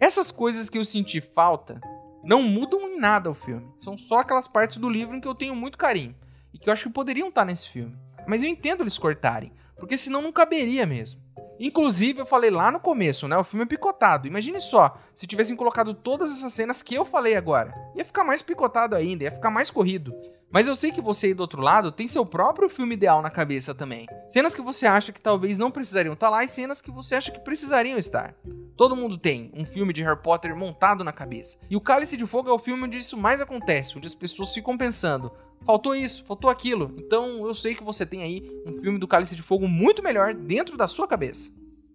[0.00, 1.80] Essas coisas que eu senti falta
[2.24, 3.72] não mudam em nada o filme.
[3.78, 6.16] São só aquelas partes do livro em que eu tenho muito carinho
[6.52, 7.96] e que eu acho que poderiam estar nesse filme.
[8.26, 11.22] Mas eu entendo eles cortarem, porque senão não caberia mesmo.
[11.58, 13.36] Inclusive, eu falei lá no começo, né?
[13.36, 14.26] O filme é picotado.
[14.26, 17.74] Imagine só, se tivessem colocado todas essas cenas que eu falei agora.
[17.94, 20.14] Ia ficar mais picotado ainda, ia ficar mais corrido.
[20.54, 23.28] Mas eu sei que você aí do outro lado tem seu próprio filme ideal na
[23.28, 24.06] cabeça também.
[24.28, 27.32] Cenas que você acha que talvez não precisariam estar lá e cenas que você acha
[27.32, 28.36] que precisariam estar.
[28.76, 31.58] Todo mundo tem um filme de Harry Potter montado na cabeça.
[31.68, 34.54] E o Cálice de Fogo é o filme onde isso mais acontece, onde as pessoas
[34.54, 35.32] ficam pensando:
[35.64, 36.94] faltou isso, faltou aquilo.
[36.98, 40.34] Então eu sei que você tem aí um filme do Cálice de Fogo muito melhor
[40.34, 41.52] dentro da sua cabeça.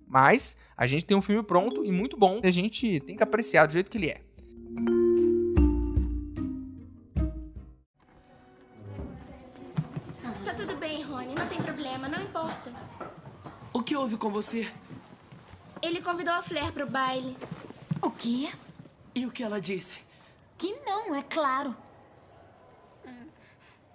[0.08, 3.24] Mas a gente tem um filme pronto e muito bom, e a gente tem que
[3.24, 4.22] apreciar do jeito que ele é.
[10.34, 11.36] Está tudo bem, Rony.
[11.36, 12.72] Não tem problema, não importa.
[13.74, 14.72] O que houve com você?
[15.82, 17.36] Ele convidou a Flair pro baile.
[18.02, 18.50] O quê?
[19.14, 20.02] E o que ela disse?
[20.58, 21.76] Que não, é claro.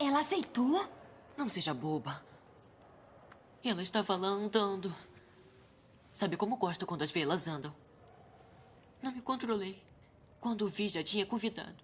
[0.05, 0.87] Ela aceitou?
[1.35, 2.23] Não seja boba.
[3.65, 4.95] Ela estava lá andando.
[6.13, 7.75] Sabe como gosto quando as velas andam?
[9.03, 9.83] Não me controlei.
[10.41, 11.83] Quando vi, já tinha convidado.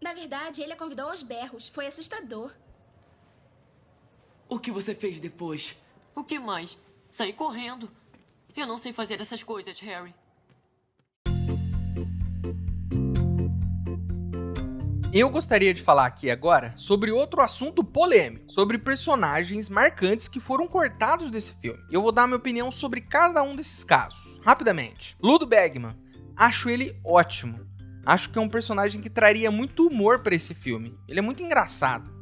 [0.00, 1.68] Na verdade, ele a convidou aos berros.
[1.68, 2.50] Foi assustador.
[4.48, 5.76] O que você fez depois?
[6.14, 6.78] O que mais?
[7.10, 7.90] Saí correndo.
[8.56, 10.14] Eu não sei fazer essas coisas, Harry.
[15.16, 20.66] Eu gostaria de falar aqui agora sobre outro assunto polêmico, sobre personagens marcantes que foram
[20.66, 21.78] cortados desse filme.
[21.88, 25.16] Eu vou dar minha opinião sobre cada um desses casos, rapidamente.
[25.22, 25.96] Ludo Bagman,
[26.36, 27.60] acho ele ótimo.
[28.04, 30.98] Acho que é um personagem que traria muito humor para esse filme.
[31.06, 32.12] Ele é muito engraçado.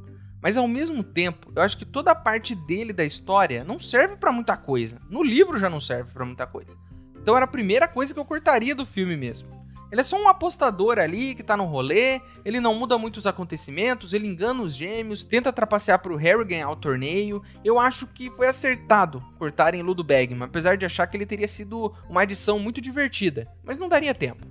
[0.42, 4.16] Mas ao mesmo tempo, eu acho que toda a parte dele da história não serve
[4.16, 5.00] para muita coisa.
[5.08, 6.76] No livro já não serve para muita coisa.
[7.16, 9.61] Então era a primeira coisa que eu cortaria do filme mesmo.
[9.92, 13.26] Ele é só um apostador ali que tá no rolê, ele não muda muito os
[13.26, 17.42] acontecimentos, ele engana os gêmeos, tenta trapacear pro Harry ganhar o torneio.
[17.62, 21.94] Eu acho que foi acertado cortarem Ludo Bagman, apesar de achar que ele teria sido
[22.08, 24.46] uma edição muito divertida, mas não daria tempo.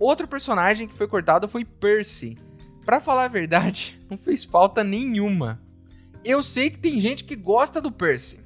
[0.00, 2.36] Outro personagem que foi cortado foi Percy.
[2.84, 5.62] Para falar a verdade, não fez falta nenhuma.
[6.24, 8.44] Eu sei que tem gente que gosta do Percy.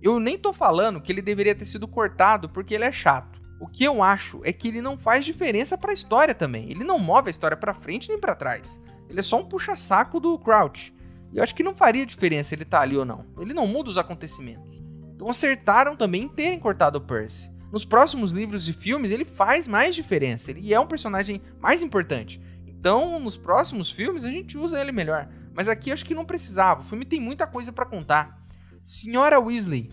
[0.00, 3.42] Eu nem tô falando que ele deveria ter sido cortado porque ele é chato.
[3.60, 6.70] O que eu acho é que ele não faz diferença para a história também.
[6.70, 8.80] Ele não move a história para frente nem para trás.
[9.08, 10.94] Ele é só um puxa-saco do Crouch.
[11.32, 13.26] E eu acho que não faria diferença ele tá ali ou não.
[13.38, 14.82] Ele não muda os acontecimentos.
[15.14, 17.54] Então acertaram também em terem cortado o Percy.
[17.72, 20.50] Nos próximos livros e filmes ele faz mais diferença.
[20.50, 22.40] Ele é um personagem mais importante.
[22.66, 25.28] Então, nos próximos filmes a gente usa ele melhor.
[25.54, 26.82] Mas aqui eu acho que não precisava.
[26.82, 28.40] O filme tem muita coisa para contar.
[28.82, 29.90] Senhora Weasley,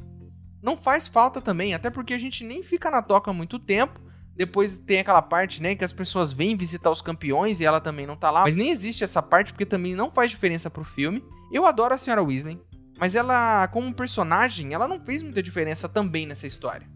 [0.62, 4.00] não faz falta também, até porque a gente nem fica na toca muito tempo.
[4.36, 8.08] Depois tem aquela parte, né, que as pessoas vêm visitar os campeões e ela também
[8.08, 8.41] não tá lá.
[8.41, 11.24] Mas nem existe essa parte porque também não faz diferença pro filme.
[11.52, 12.60] Eu adoro a Senhora Weasley,
[12.97, 16.88] mas ela, como personagem, ela não fez muita diferença também nessa história.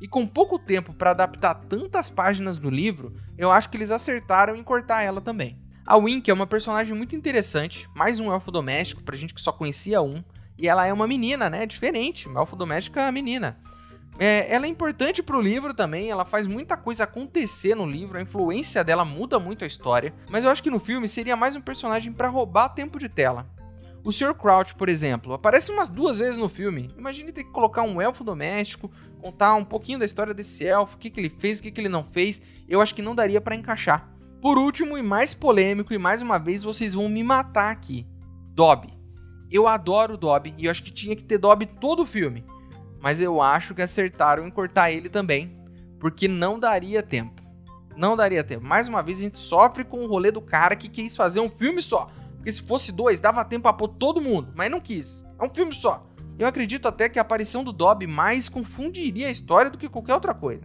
[0.00, 4.56] E com pouco tempo para adaptar tantas páginas do livro, eu acho que eles acertaram
[4.56, 5.56] em cortar ela também.
[5.86, 9.52] A Wink é uma personagem muito interessante, mais um elfo doméstico pra gente que só
[9.52, 10.22] conhecia um.
[10.62, 11.66] E ela é uma menina, né?
[11.66, 12.28] Diferente.
[12.28, 13.58] Elfo doméstica é menina.
[14.16, 18.22] É, ela é importante pro livro também, ela faz muita coisa acontecer no livro, a
[18.22, 21.62] influência dela muda muito a história, mas eu acho que no filme seria mais um
[21.62, 23.50] personagem para roubar tempo de tela.
[24.04, 24.34] O Sr.
[24.34, 26.94] Crouch, por exemplo, aparece umas duas vezes no filme.
[26.96, 30.98] Imagine ter que colocar um elfo doméstico, contar um pouquinho da história desse elfo, o
[30.98, 32.42] que, que ele fez, o que, que ele não fez.
[32.68, 34.08] Eu acho que não daria para encaixar.
[34.40, 38.06] Por último e mais polêmico, e mais uma vez vocês vão me matar aqui:
[38.54, 39.01] Dobby.
[39.52, 42.42] Eu adoro o Dobby e eu acho que tinha que ter Dobby todo o filme.
[42.98, 45.60] Mas eu acho que acertaram em cortar ele também,
[46.00, 47.42] porque não daria tempo.
[47.94, 48.64] Não daria tempo.
[48.64, 51.50] Mais uma vez a gente sofre com o rolê do cara que quis fazer um
[51.50, 52.10] filme só.
[52.36, 55.24] Porque se fosse dois, dava tempo pra pôr todo mundo, mas não quis.
[55.38, 56.06] É um filme só.
[56.38, 60.14] Eu acredito até que a aparição do Dobby mais confundiria a história do que qualquer
[60.14, 60.62] outra coisa.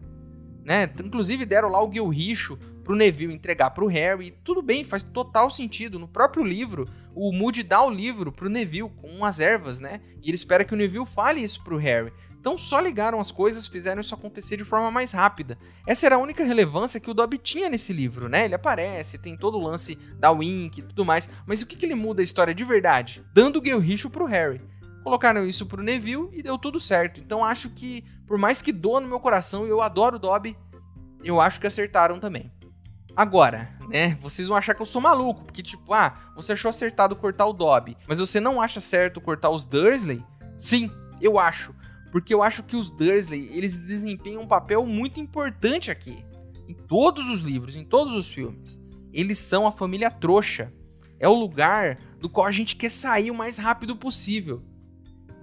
[0.63, 0.89] Né?
[1.03, 4.31] Inclusive deram lá o Gilricho pro Neville entregar pro Harry.
[4.45, 5.99] Tudo bem, faz total sentido.
[5.99, 9.99] No próprio livro, o Moody dá o livro pro Neville com umas ervas, né?
[10.23, 12.13] E ele espera que o Neville fale isso pro Harry.
[12.39, 15.57] Então só ligaram as coisas, fizeram isso acontecer de forma mais rápida.
[15.85, 18.45] Essa era a única relevância que o Dobby tinha nesse livro, né?
[18.45, 21.85] Ele aparece, tem todo o lance da Wink e tudo mais, mas o que, que
[21.85, 23.21] ele muda a história de verdade?
[23.33, 24.61] Dando o Gilricho pro Harry.
[25.03, 27.19] Colocaram isso pro Neville e deu tudo certo.
[27.19, 30.55] Então acho que, por mais que doa no meu coração, eu adoro o Dobby,
[31.21, 32.49] eu acho que acertaram também.
[33.17, 37.15] Agora, né, vocês vão achar que eu sou maluco, porque tipo, ah, você achou acertado
[37.15, 40.23] cortar o Dobby, mas você não acha certo cortar os Dursley?
[40.55, 41.73] Sim, eu acho,
[42.11, 46.23] porque eu acho que os Dursley, eles desempenham um papel muito importante aqui.
[46.67, 48.79] Em todos os livros, em todos os filmes.
[49.11, 50.71] Eles são a família trouxa.
[51.19, 54.61] É o lugar do qual a gente quer sair o mais rápido possível.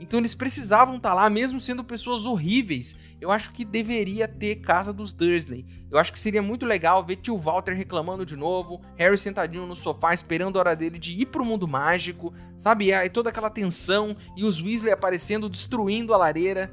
[0.05, 2.99] Então eles precisavam estar tá lá, mesmo sendo pessoas horríveis.
[3.23, 5.65] Eu acho que deveria ter casa dos Dursley.
[5.91, 9.75] Eu acho que seria muito legal ver tio Walter reclamando de novo, Harry sentadinho no
[9.75, 12.93] sofá esperando a hora dele de ir pro mundo mágico, sabe?
[12.93, 16.71] E toda aquela tensão e os Weasley aparecendo, destruindo a lareira.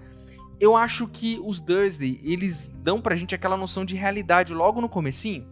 [0.59, 4.89] Eu acho que os Dursley, eles dão pra gente aquela noção de realidade logo no
[4.89, 5.47] comecinho.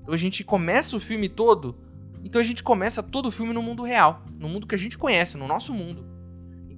[0.00, 1.76] Então a gente começa o filme todo,
[2.24, 4.96] então a gente começa todo o filme no mundo real, no mundo que a gente
[4.96, 6.17] conhece, no nosso mundo.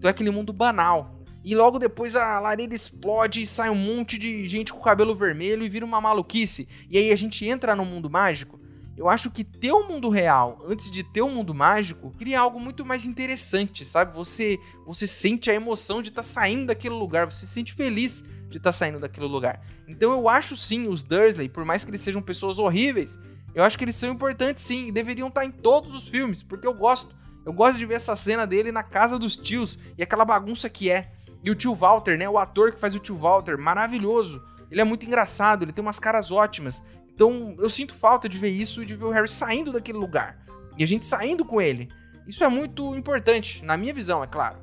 [0.01, 1.21] Então é aquele mundo banal.
[1.45, 5.63] E logo depois a lareira explode e sai um monte de gente com cabelo vermelho
[5.63, 6.67] e vira uma maluquice.
[6.89, 8.59] E aí a gente entra no mundo mágico.
[8.97, 12.11] Eu acho que ter o um mundo real antes de ter o um mundo mágico
[12.19, 14.15] cria algo muito mais interessante, sabe?
[14.15, 18.25] Você você sente a emoção de estar tá saindo daquele lugar, você se sente feliz
[18.49, 19.63] de estar tá saindo daquele lugar.
[19.87, 23.19] Então eu acho sim os Dursley, por mais que eles sejam pessoas horríveis,
[23.55, 26.43] eu acho que eles são importantes sim e deveriam estar tá em todos os filmes,
[26.43, 27.20] porque eu gosto.
[27.45, 30.91] Eu gosto de ver essa cena dele na casa dos tios e aquela bagunça que
[30.91, 31.13] é.
[31.43, 32.29] E o tio Walter, né?
[32.29, 34.43] O ator que faz o tio Walter, maravilhoso.
[34.71, 36.83] Ele é muito engraçado, ele tem umas caras ótimas.
[37.15, 40.39] Então eu sinto falta de ver isso e de ver o Harry saindo daquele lugar.
[40.79, 41.89] E a gente saindo com ele.
[42.27, 44.59] Isso é muito importante, na minha visão, é claro.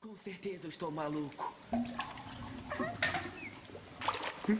[0.00, 1.52] Com certeza eu estou maluco.
[4.46, 4.58] Eu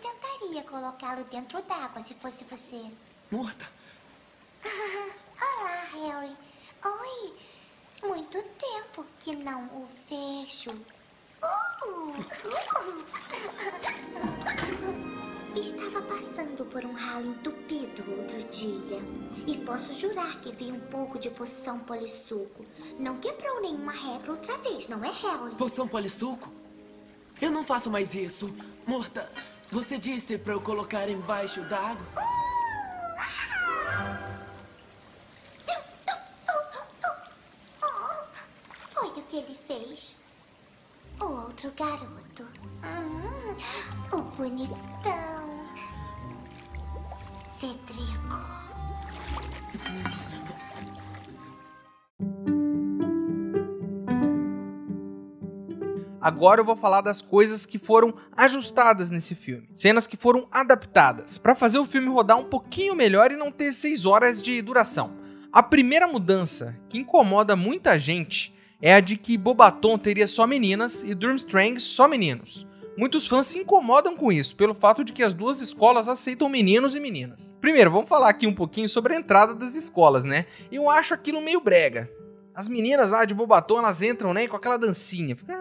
[0.00, 0.54] tentaria.
[0.54, 2.90] ia colocá-lo dentro d'água se fosse você.
[3.30, 3.66] Morta.
[5.40, 6.36] Olá, Harry.
[6.84, 7.34] Oi.
[8.02, 10.70] Muito tempo que não o vejo.
[11.42, 12.24] Uh!
[15.56, 19.00] Estava passando por um ralo entupido outro dia.
[19.46, 22.64] E posso jurar que vi um pouco de poção polissuco.
[22.98, 25.54] Não quebrou nenhuma regra outra vez, não é, Harry?
[25.56, 26.52] Poção polissuco?
[27.40, 28.54] Eu não faço mais isso.
[28.86, 29.30] Morta,
[29.72, 32.06] você disse pra eu colocar embaixo d'água?
[32.14, 32.43] Foi
[39.34, 40.18] que ele fez.
[41.20, 42.46] O outro garoto.
[42.84, 45.64] Hum, o bonitão.
[47.48, 48.54] Cedrico.
[56.20, 61.36] Agora eu vou falar das coisas que foram ajustadas nesse filme, cenas que foram adaptadas
[61.38, 65.16] para fazer o filme rodar um pouquinho melhor e não ter 6 horas de duração.
[65.52, 68.53] A primeira mudança que incomoda muita gente
[68.84, 72.66] é a de que Bobaton teria só meninas e Durmstrang só meninos.
[72.98, 76.94] Muitos fãs se incomodam com isso, pelo fato de que as duas escolas aceitam meninos
[76.94, 77.56] e meninas.
[77.62, 80.44] Primeiro, vamos falar aqui um pouquinho sobre a entrada das escolas, né?
[80.70, 82.10] Eu acho aquilo meio brega.
[82.54, 85.34] As meninas lá de Bobaton, elas entram, né, com aquela dancinha.
[85.34, 85.58] Fica,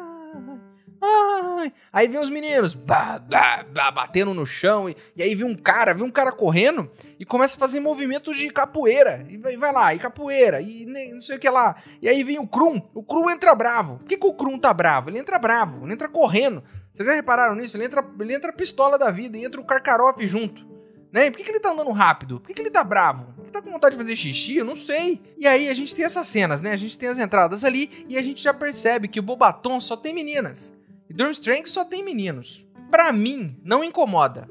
[1.05, 1.73] Ai.
[1.91, 4.89] Aí vem os meninos bah, bah, bah, batendo no chão.
[4.89, 6.89] E, e, aí vem um cara, vem um cara correndo
[7.19, 9.25] e começa a fazer movimentos de capoeira.
[9.29, 11.75] E vai, vai lá, e capoeira, e não sei o que lá.
[12.01, 12.81] E aí vem o Krum.
[12.93, 13.97] O Krum entra bravo.
[13.97, 15.09] Por que, que o Krum tá bravo?
[15.09, 16.63] Ele entra bravo, ele entra correndo.
[16.93, 17.75] Vocês já repararam nisso?
[17.75, 20.65] Ele entra, ele entra pistola da vida e entra o Karkaroff junto.
[21.11, 21.29] Né?
[21.29, 22.39] Por que, que ele tá andando rápido?
[22.39, 23.33] Por que, que ele tá bravo?
[23.41, 24.55] Ele tá com vontade de fazer xixi?
[24.55, 25.21] Eu não sei.
[25.37, 26.71] E aí a gente tem essas cenas, né?
[26.71, 29.97] A gente tem as entradas ali e a gente já percebe que o Bobaton só
[29.97, 30.75] tem meninas.
[31.15, 32.67] E só tem meninos.
[32.89, 34.49] Para mim, não incomoda.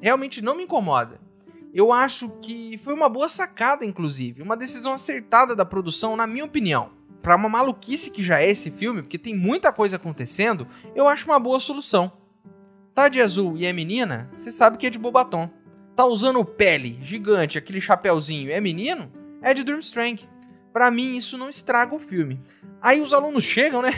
[0.00, 1.20] Realmente não me incomoda.
[1.72, 4.42] Eu acho que foi uma boa sacada, inclusive.
[4.42, 6.90] Uma decisão acertada da produção, na minha opinião.
[7.22, 11.26] Para uma maluquice que já é esse filme, porque tem muita coisa acontecendo, eu acho
[11.26, 12.10] uma boa solução.
[12.94, 15.48] Tá de azul e é menina, você sabe que é de Bobaton.
[15.94, 19.12] Tá usando pele gigante, aquele chapéuzinho, é menino?
[19.42, 20.28] É de Durmstrang.
[20.72, 22.40] Para mim, isso não estraga o filme.
[22.80, 23.90] Aí os alunos chegam, né?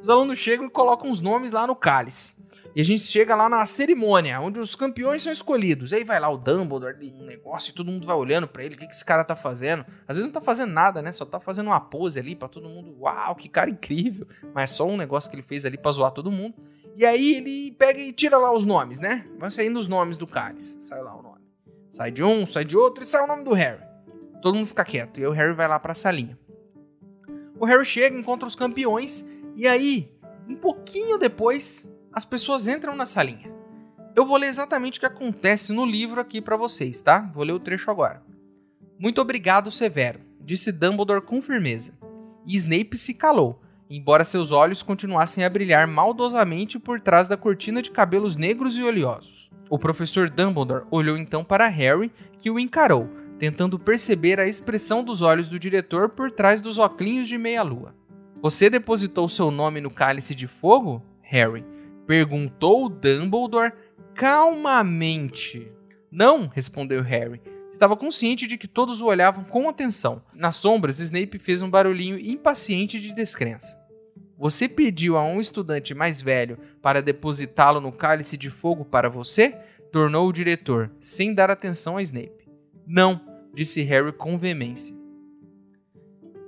[0.00, 2.36] Os alunos chegam e colocam os nomes lá no cálice.
[2.76, 5.92] E a gente chega lá na cerimônia, onde os campeões são escolhidos.
[5.92, 8.74] E aí vai lá o Dumbledore, um negócio, e todo mundo vai olhando para ele,
[8.74, 9.80] o que, que esse cara tá fazendo.
[10.06, 11.10] Às vezes não tá fazendo nada, né?
[11.10, 12.94] Só tá fazendo uma pose ali para todo mundo.
[13.00, 14.28] Uau, que cara incrível.
[14.52, 16.54] Mas é só um negócio que ele fez ali pra zoar todo mundo.
[16.94, 19.26] E aí ele pega e tira lá os nomes, né?
[19.38, 20.76] Vai saindo os nomes do cálice.
[20.82, 21.46] Sai lá o nome.
[21.90, 23.82] Sai de um, sai de outro e sai o nome do Harry.
[24.42, 25.18] Todo mundo fica quieto.
[25.18, 26.38] E aí o Harry vai lá pra salinha.
[27.58, 29.26] O Harry chega, encontra os campeões
[29.56, 30.12] e aí,
[30.46, 33.50] um pouquinho depois, as pessoas entram na salinha.
[34.14, 37.20] Eu vou ler exatamente o que acontece no livro aqui para vocês, tá?
[37.34, 38.22] Vou ler o trecho agora.
[38.98, 41.98] Muito obrigado, Severo, disse Dumbledore com firmeza.
[42.46, 47.80] E Snape se calou, embora seus olhos continuassem a brilhar maldosamente por trás da cortina
[47.80, 49.50] de cabelos negros e oleosos.
[49.70, 55.22] O professor Dumbledore olhou então para Harry, que o encarou, tentando perceber a expressão dos
[55.22, 57.94] olhos do diretor por trás dos óculos de meia-lua.
[58.42, 61.64] Você depositou seu nome no cálice de fogo, Harry?
[62.06, 63.72] Perguntou Dumbledore
[64.14, 65.70] calmamente.
[66.10, 67.40] Não, respondeu Harry.
[67.70, 70.22] Estava consciente de que todos o olhavam com atenção.
[70.34, 73.78] Nas sombras, Snape fez um barulhinho impaciente de descrença.
[74.38, 79.56] Você pediu a um estudante mais velho para depositá-lo no cálice de fogo para você?
[79.90, 82.48] Tornou o diretor, sem dar atenção a Snape.
[82.86, 83.20] Não,
[83.54, 84.94] disse Harry com veemência.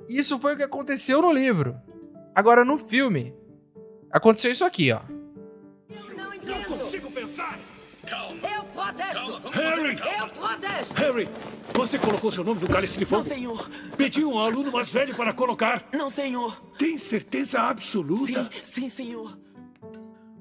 [0.09, 1.77] Isso foi o que aconteceu no livro.
[2.35, 3.35] Agora, no filme,
[4.11, 5.01] aconteceu isso aqui, ó.
[6.17, 7.59] Não consigo pensar.
[8.09, 8.49] Calma.
[8.49, 9.49] Eu protesto.
[9.51, 9.99] Harry!
[10.19, 10.95] Eu protesto.
[10.95, 11.29] Harry,
[11.75, 13.23] você colocou seu nome no cálice de fogo?
[13.23, 13.69] Não, senhor.
[13.97, 15.87] Pediu um aluno mais velho para colocar?
[15.93, 16.63] Não, senhor.
[16.79, 18.45] Tem certeza absoluta?
[18.45, 19.39] Sim, sim, senhor.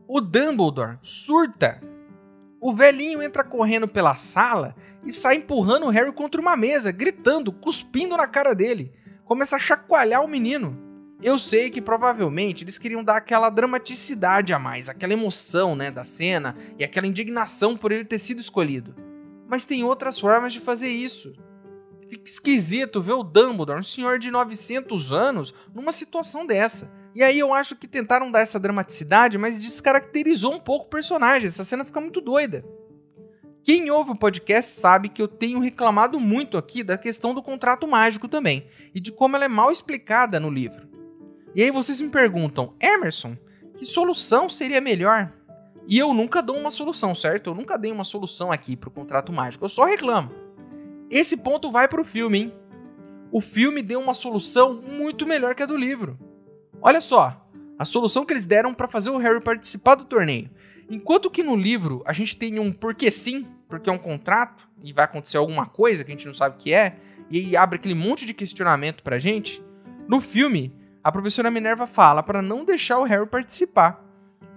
[0.07, 1.81] O Dumbledore surta.
[2.61, 7.51] O velhinho entra correndo pela sala e sai empurrando o Harry contra uma mesa, gritando,
[7.51, 8.93] cuspindo na cara dele
[9.27, 10.81] começa a chacoalhar o menino.
[11.21, 16.05] Eu sei que provavelmente eles queriam dar aquela dramaticidade a mais, aquela emoção, né, da
[16.05, 18.95] cena e aquela indignação por ele ter sido escolhido.
[19.47, 21.33] Mas tem outras formas de fazer isso.
[22.07, 26.95] Fica esquisito ver o Dumbledore, um senhor de 900 anos, numa situação dessa.
[27.13, 31.47] E aí eu acho que tentaram dar essa dramaticidade, mas descaracterizou um pouco o personagem.
[31.47, 32.63] Essa cena fica muito doida.
[33.67, 37.85] Quem ouve o podcast sabe que eu tenho reclamado muito aqui da questão do contrato
[37.85, 38.65] mágico também
[38.95, 40.87] e de como ela é mal explicada no livro.
[41.53, 43.35] E aí vocês me perguntam, Emerson,
[43.75, 45.33] que solução seria melhor?
[45.85, 47.49] E eu nunca dou uma solução, certo?
[47.49, 49.65] Eu nunca dei uma solução aqui pro contrato mágico.
[49.65, 50.31] Eu só reclamo.
[51.11, 52.53] Esse ponto vai pro filme, hein?
[53.33, 56.17] O filme deu uma solução muito melhor que a do livro.
[56.81, 57.45] Olha só,
[57.77, 60.49] a solução que eles deram para fazer o Harry participar do torneio.
[60.89, 64.93] Enquanto que no livro a gente tem um porque sim, porque é um contrato e
[64.93, 66.97] vai acontecer alguma coisa que a gente não sabe o que é,
[67.29, 69.63] e aí abre aquele monte de questionamento pra gente.
[70.07, 74.03] No filme, a professora Minerva fala para não deixar o Harry participar.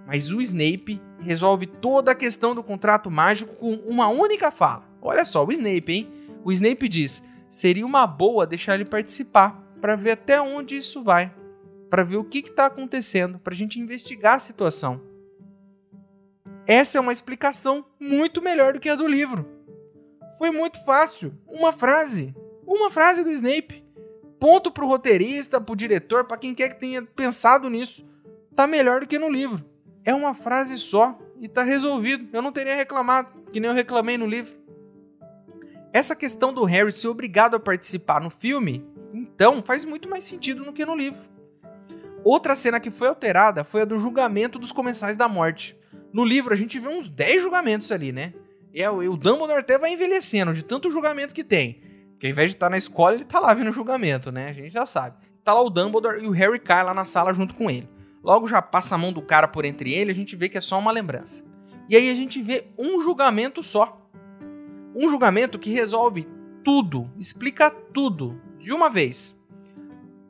[0.05, 4.83] Mas o Snape resolve toda a questão do contrato mágico com uma única fala.
[5.01, 6.11] Olha só, o Snape, hein?
[6.43, 11.33] O Snape diz: seria uma boa deixar ele participar para ver até onde isso vai,
[11.89, 15.01] para ver o que está acontecendo, para a gente investigar a situação.
[16.65, 19.45] Essa é uma explicação muito melhor do que a do livro.
[20.37, 22.35] Foi muito fácil, uma frase,
[22.65, 23.83] uma frase do Snape.
[24.39, 28.05] Ponto pro roteirista, pro diretor, para quem quer que tenha pensado nisso.
[28.55, 29.63] Tá melhor do que no livro.
[30.03, 32.27] É uma frase só e tá resolvido.
[32.33, 34.59] Eu não teria reclamado, que nem eu reclamei no livro.
[35.93, 38.83] Essa questão do Harry ser obrigado a participar no filme,
[39.13, 41.21] então, faz muito mais sentido do que no livro.
[42.23, 45.77] Outra cena que foi alterada foi a do julgamento dos comensais da morte.
[46.13, 48.33] No livro a gente vê uns 10 julgamentos ali, né?
[48.73, 51.81] E é o Dumbledore até vai envelhecendo de tanto julgamento que tem.
[52.11, 54.49] Porque ao invés de estar na escola, ele tá lá vendo o julgamento, né?
[54.49, 55.17] A gente já sabe.
[55.43, 57.89] Tá lá o Dumbledore e o Harry cai lá na sala junto com ele.
[58.23, 60.61] Logo já passa a mão do cara por entre ele, a gente vê que é
[60.61, 61.43] só uma lembrança.
[61.89, 64.07] E aí a gente vê um julgamento só.
[64.95, 66.27] Um julgamento que resolve
[66.63, 69.35] tudo, explica tudo de uma vez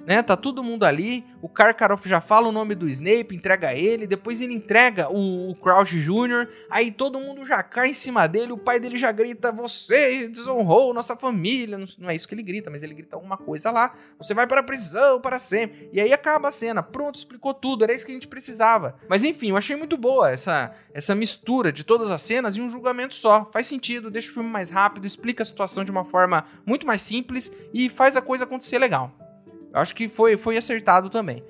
[0.06, 0.22] né?
[0.22, 4.41] Tá todo mundo ali, o Karkaroff já fala o nome do Snape, entrega ele, depois
[4.41, 8.58] ele entrega o, o Crouch Jr., aí todo mundo já cai em cima dele, o
[8.58, 12.70] pai dele já grita, você desonrou nossa família, não, não é isso que ele grita,
[12.70, 16.14] mas ele grita alguma coisa lá, você vai para a prisão para sempre, e aí
[16.14, 18.95] acaba a cena, pronto, explicou tudo, era isso que a gente precisava.
[19.08, 22.70] Mas enfim, eu achei muito boa essa, essa mistura de todas as cenas em um
[22.70, 26.45] julgamento só, faz sentido, deixa o filme mais rápido, explica a situação de uma forma
[26.66, 29.12] muito mais simples e faz a coisa acontecer legal.
[29.74, 31.44] Acho que foi, foi acertado também.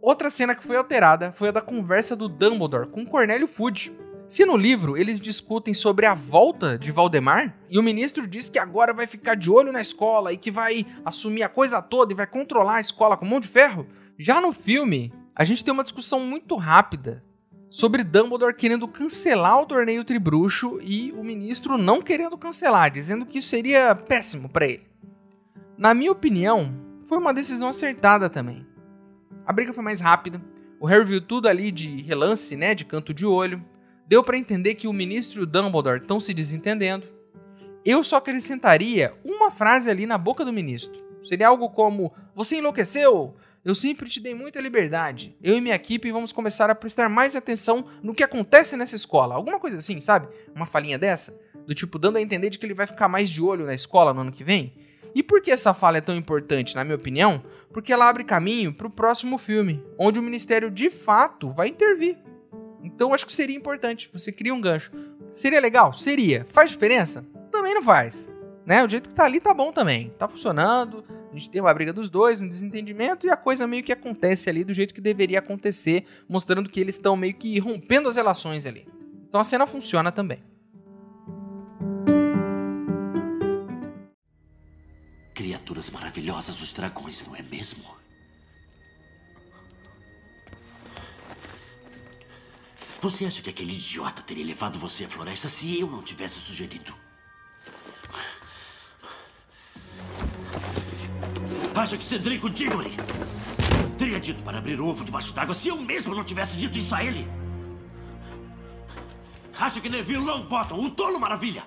[0.00, 3.92] Outra cena que foi alterada foi a da conversa do Dumbledore com Cornélio Fudge.
[4.28, 8.58] Se no livro eles discutem sobre a volta de Valdemar e o ministro diz que
[8.58, 12.16] agora vai ficar de olho na escola e que vai assumir a coisa toda e
[12.16, 13.86] vai controlar a escola com mão de ferro,
[14.18, 17.24] já no filme a gente tem uma discussão muito rápida
[17.70, 23.38] sobre Dumbledore querendo cancelar o torneio Tribruxo e o ministro não querendo cancelar, dizendo que
[23.38, 24.86] isso seria péssimo para ele.
[25.76, 28.66] Na minha opinião, foi uma decisão acertada também.
[29.46, 30.40] A briga foi mais rápida,
[30.78, 33.64] o Harry viu tudo ali de relance, né, de canto de olho.
[34.06, 37.06] Deu para entender que o ministro e o Dumbledore estão se desentendendo.
[37.84, 40.98] Eu só acrescentaria uma frase ali na boca do ministro.
[41.24, 43.34] Seria algo como: Você enlouqueceu?
[43.64, 45.36] Eu sempre te dei muita liberdade.
[45.42, 49.34] Eu e minha equipe vamos começar a prestar mais atenção no que acontece nessa escola.
[49.34, 50.28] Alguma coisa assim, sabe?
[50.54, 51.38] Uma falinha dessa?
[51.66, 54.14] Do tipo, dando a entender de que ele vai ficar mais de olho na escola
[54.14, 54.72] no ano que vem.
[55.14, 57.42] E por que essa fala é tão importante, na minha opinião?
[57.72, 62.18] Porque ela abre caminho para o próximo filme, onde o Ministério de fato vai intervir.
[62.82, 64.10] Então acho que seria importante.
[64.12, 64.92] Você cria um gancho.
[65.30, 65.92] Seria legal?
[65.92, 66.46] Seria.
[66.50, 67.26] Faz diferença?
[67.50, 68.32] Também não faz.
[68.64, 68.84] Né?
[68.84, 70.10] O jeito que tá ali tá bom também.
[70.18, 71.04] Tá funcionando.
[71.30, 74.48] A gente tem uma briga dos dois, um desentendimento e a coisa meio que acontece
[74.48, 78.64] ali do jeito que deveria acontecer, mostrando que eles estão meio que rompendo as relações
[78.64, 78.88] ali.
[79.28, 80.42] Então a cena funciona também.
[85.38, 87.84] Criaturas maravilhosas, os dragões, não é mesmo?
[93.00, 96.92] Você acha que aquele idiota teria levado você à floresta se eu não tivesse sugerido?
[101.72, 102.96] Acha que Cedrico Diggory
[103.96, 107.04] teria dito para abrir ovo debaixo d'água se eu mesmo não tivesse dito isso a
[107.04, 107.24] ele?
[109.56, 111.64] Acha que Neville Longbottom, o tolo maravilha,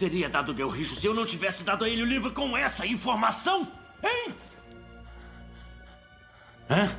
[0.00, 3.70] teria dado Delricho se eu não tivesse dado a ele o livro com essa informação?
[4.02, 4.34] Hein?
[6.70, 6.96] Hã?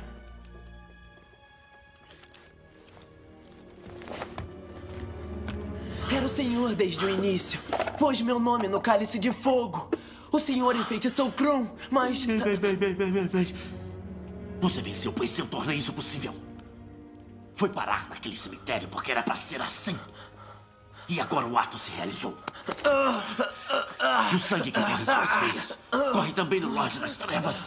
[6.14, 7.58] Era o senhor desde o início.
[7.98, 9.90] Pôs meu nome no cálice de fogo.
[10.30, 12.24] O senhor enfeitiçou Kron, mas...
[13.32, 13.54] Mas...
[14.60, 16.36] Você venceu, pois eu tornei isso possível.
[17.56, 19.98] Foi parar naquele cemitério porque era para ser assim.
[21.08, 22.38] E agora o ato se realizou.
[24.34, 25.78] O sangue que em suas veias
[26.12, 27.64] corre também no Lorde das Trevas.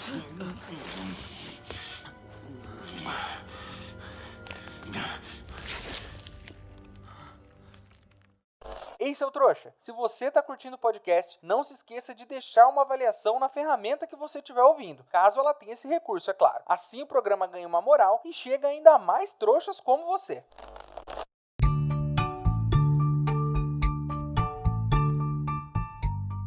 [8.97, 12.81] Ei, seu trouxa, se você está curtindo o podcast, não se esqueça de deixar uma
[12.81, 16.63] avaliação na ferramenta que você estiver ouvindo, caso ela tenha esse recurso, é claro.
[16.65, 20.43] Assim o programa ganha uma moral e chega ainda mais trouxas como você.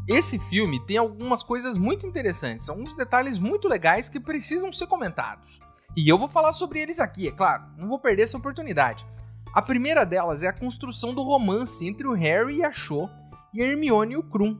[0.09, 5.61] Esse filme tem algumas coisas muito interessantes, alguns detalhes muito legais que precisam ser comentados.
[5.94, 9.06] E eu vou falar sobre eles aqui, é claro, não vou perder essa oportunidade.
[9.52, 13.06] A primeira delas é a construção do romance entre o Harry e a Cho
[13.52, 14.59] e a Hermione e o Krum.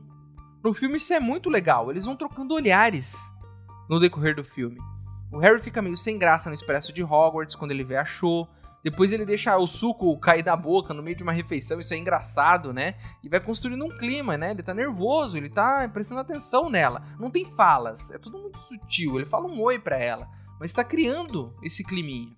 [0.63, 3.17] No filme isso é muito legal, eles vão trocando olhares
[3.89, 4.77] no decorrer do filme.
[5.31, 8.47] O Harry fica meio sem graça no Expresso de Hogwarts quando ele vê a Cho.
[8.83, 11.97] Depois ele deixa o suco cair da boca no meio de uma refeição, isso é
[11.97, 12.95] engraçado, né?
[13.23, 14.51] E vai construindo um clima, né?
[14.51, 17.03] Ele tá nervoso, ele tá prestando atenção nela.
[17.19, 19.17] Não tem falas, é tudo muito sutil.
[19.17, 20.27] Ele fala um oi para ela,
[20.59, 22.35] mas tá criando esse climinha.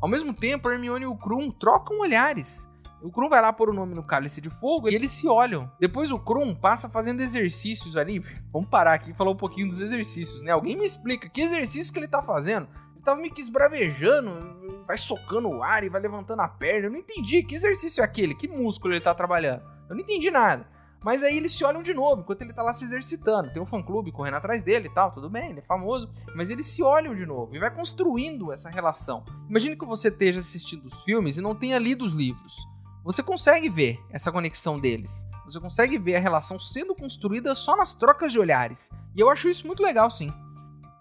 [0.00, 2.68] Ao mesmo tempo, Hermione e o Krum trocam olhares.
[3.04, 5.70] O Krum vai lá pôr o nome no cálice de fogo e eles se olham.
[5.78, 8.24] Depois o Krum passa fazendo exercícios ali.
[8.50, 10.52] Vamos parar aqui e falar um pouquinho dos exercícios, né?
[10.52, 12.66] Alguém me explica que exercício que ele tá fazendo?
[13.04, 16.86] Tava meio que esbravejando, vai socando o ar e vai levantando a perna.
[16.86, 19.62] Eu não entendi que exercício é aquele, que músculo ele tá trabalhando.
[19.88, 20.66] Eu não entendi nada.
[21.04, 23.50] Mas aí eles se olham de novo, enquanto ele tá lá se exercitando.
[23.50, 26.10] Tem um fã-clube correndo atrás dele e tal, tudo bem, ele é famoso.
[26.34, 29.22] Mas eles se olham de novo e vai construindo essa relação.
[29.50, 32.56] Imagine que você esteja assistindo os filmes e não tenha lido os livros.
[33.04, 35.26] Você consegue ver essa conexão deles.
[35.44, 38.88] Você consegue ver a relação sendo construída só nas trocas de olhares.
[39.14, 40.32] E eu acho isso muito legal, sim.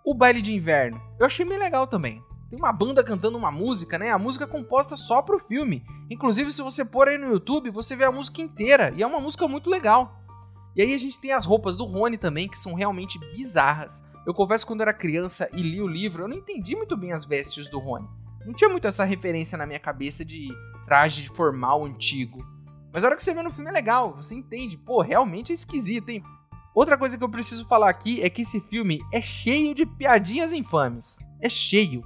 [0.06, 2.22] O baile de inverno, eu achei bem legal também.
[2.50, 4.12] Tem uma banda cantando uma música, né?
[4.12, 5.82] A música é composta só pro filme.
[6.12, 8.92] Inclusive, se você pôr aí no YouTube, você vê a música inteira.
[8.98, 10.22] E é uma música muito legal.
[10.76, 14.04] E aí a gente tem as roupas do Rony também, que são realmente bizarras.
[14.28, 17.14] Eu confesso quando eu era criança e li o livro, eu não entendi muito bem
[17.14, 18.08] as vestes do Rony.
[18.46, 20.50] Não tinha muito essa referência na minha cabeça de
[20.84, 22.46] traje formal antigo.
[22.92, 24.78] Mas a hora que você vê no filme é legal, você entende.
[24.78, 26.22] Pô, realmente é esquisito, hein?
[26.74, 30.54] Outra coisa que eu preciso falar aqui é que esse filme é cheio de piadinhas
[30.54, 31.20] infames.
[31.40, 32.04] É cheio.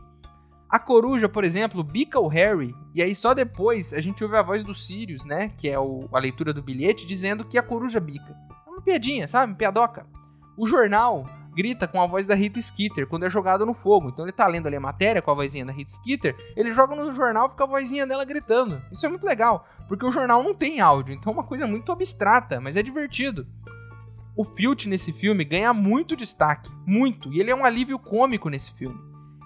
[0.69, 4.41] A coruja, por exemplo, bica o Harry, e aí só depois a gente ouve a
[4.41, 5.49] voz do Sirius, né?
[5.57, 8.35] Que é o, a leitura do bilhete, dizendo que a coruja bica.
[8.65, 9.55] É uma piadinha, sabe?
[9.55, 10.05] Piadoca.
[10.57, 11.23] O jornal
[11.55, 14.09] grita com a voz da Rita Skeeter quando é jogado no fogo.
[14.09, 16.95] Então ele tá lendo ali a matéria com a vozinha da Rita Skeeter, ele joga
[16.95, 18.79] no jornal e fica a vozinha dela gritando.
[18.91, 21.91] Isso é muito legal, porque o jornal não tem áudio, então é uma coisa muito
[21.91, 23.47] abstrata, mas é divertido.
[24.37, 28.71] O Filch nesse filme ganha muito destaque, muito, e ele é um alívio cômico nesse
[28.71, 28.99] filme.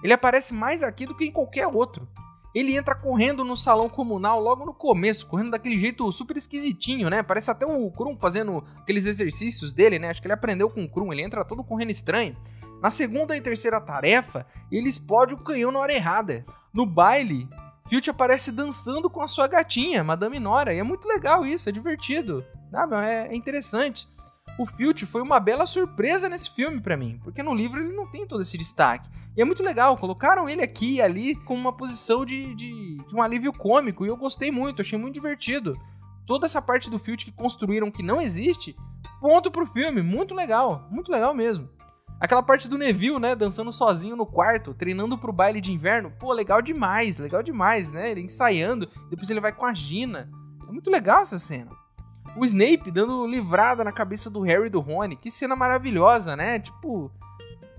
[0.04, 2.06] Ele aparece mais aqui do que em qualquer outro.
[2.54, 7.22] Ele entra correndo no salão comunal logo no começo, correndo daquele jeito super esquisitinho, né?
[7.22, 10.10] Parece até o Krum fazendo aqueles exercícios dele, né?
[10.10, 12.36] Acho que ele aprendeu com o Krum, ele entra todo correndo estranho.
[12.82, 16.44] Na segunda e terceira tarefa, ele explode o canhão na hora errada.
[16.74, 17.48] No baile,
[17.88, 21.72] Filch aparece dançando com a sua gatinha, Madame Nora, e é muito legal isso, é
[21.72, 22.44] divertido?
[23.02, 24.06] É, é interessante.
[24.58, 28.06] O Filch foi uma bela surpresa nesse filme para mim, porque no livro ele não
[28.06, 29.10] tem todo esse destaque.
[29.34, 33.16] E é muito legal, colocaram ele aqui e ali com uma posição de, de, de
[33.16, 35.74] um alívio cômico, e eu gostei muito, achei muito divertido.
[36.26, 38.76] Toda essa parte do Filch que construíram que não existe,
[39.20, 41.68] ponto pro filme, muito legal, muito legal mesmo.
[42.20, 46.32] Aquela parte do Neville, né, dançando sozinho no quarto, treinando pro baile de inverno, pô,
[46.32, 48.12] legal demais, legal demais, né?
[48.12, 50.30] Ele ensaiando, depois ele vai com a Gina.
[50.68, 51.81] É muito legal essa cena.
[52.34, 55.16] O Snape dando livrada na cabeça do Harry e do Rony.
[55.16, 56.58] Que cena maravilhosa, né?
[56.58, 57.10] Tipo,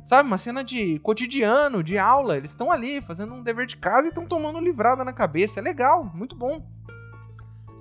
[0.06, 2.38] sabe, uma cena de cotidiano, de aula.
[2.38, 5.60] Eles estão ali fazendo um dever de casa e estão tomando livrada na cabeça.
[5.60, 6.64] É legal, muito bom.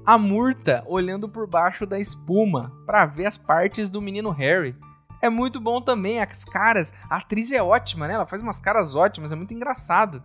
[0.05, 4.75] A Murta olhando por baixo da espuma para ver as partes do menino Harry.
[5.21, 6.95] É muito bom também, as caras.
[7.09, 8.15] A atriz é ótima, né?
[8.15, 10.23] Ela faz umas caras ótimas, é muito engraçado.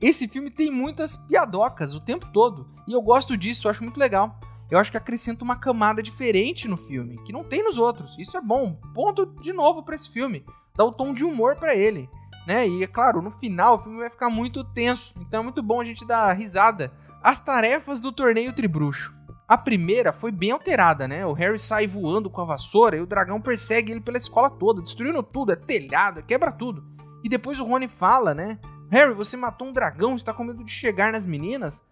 [0.00, 2.68] Esse filme tem muitas piadocas o tempo todo.
[2.86, 4.38] E eu gosto disso, eu acho muito legal
[4.70, 8.16] eu acho que acrescenta uma camada diferente no filme, que não tem nos outros.
[8.18, 8.78] Isso é bom.
[8.94, 10.44] Ponto de novo para esse filme.
[10.76, 12.08] Dá o tom de humor para ele,
[12.46, 12.68] né?
[12.68, 15.80] E é claro, no final o filme vai ficar muito tenso, então é muito bom
[15.80, 16.92] a gente dar risada.
[17.22, 19.16] As tarefas do torneio Tribruxo.
[19.48, 21.24] A primeira foi bem alterada, né?
[21.24, 24.82] O Harry sai voando com a vassoura e o dragão persegue ele pela escola toda,
[24.82, 26.84] destruindo tudo, é telhado, quebra tudo.
[27.22, 28.58] E depois o Rony fala, né?
[28.90, 31.84] Harry, você matou um dragão, está com medo de chegar nas meninas?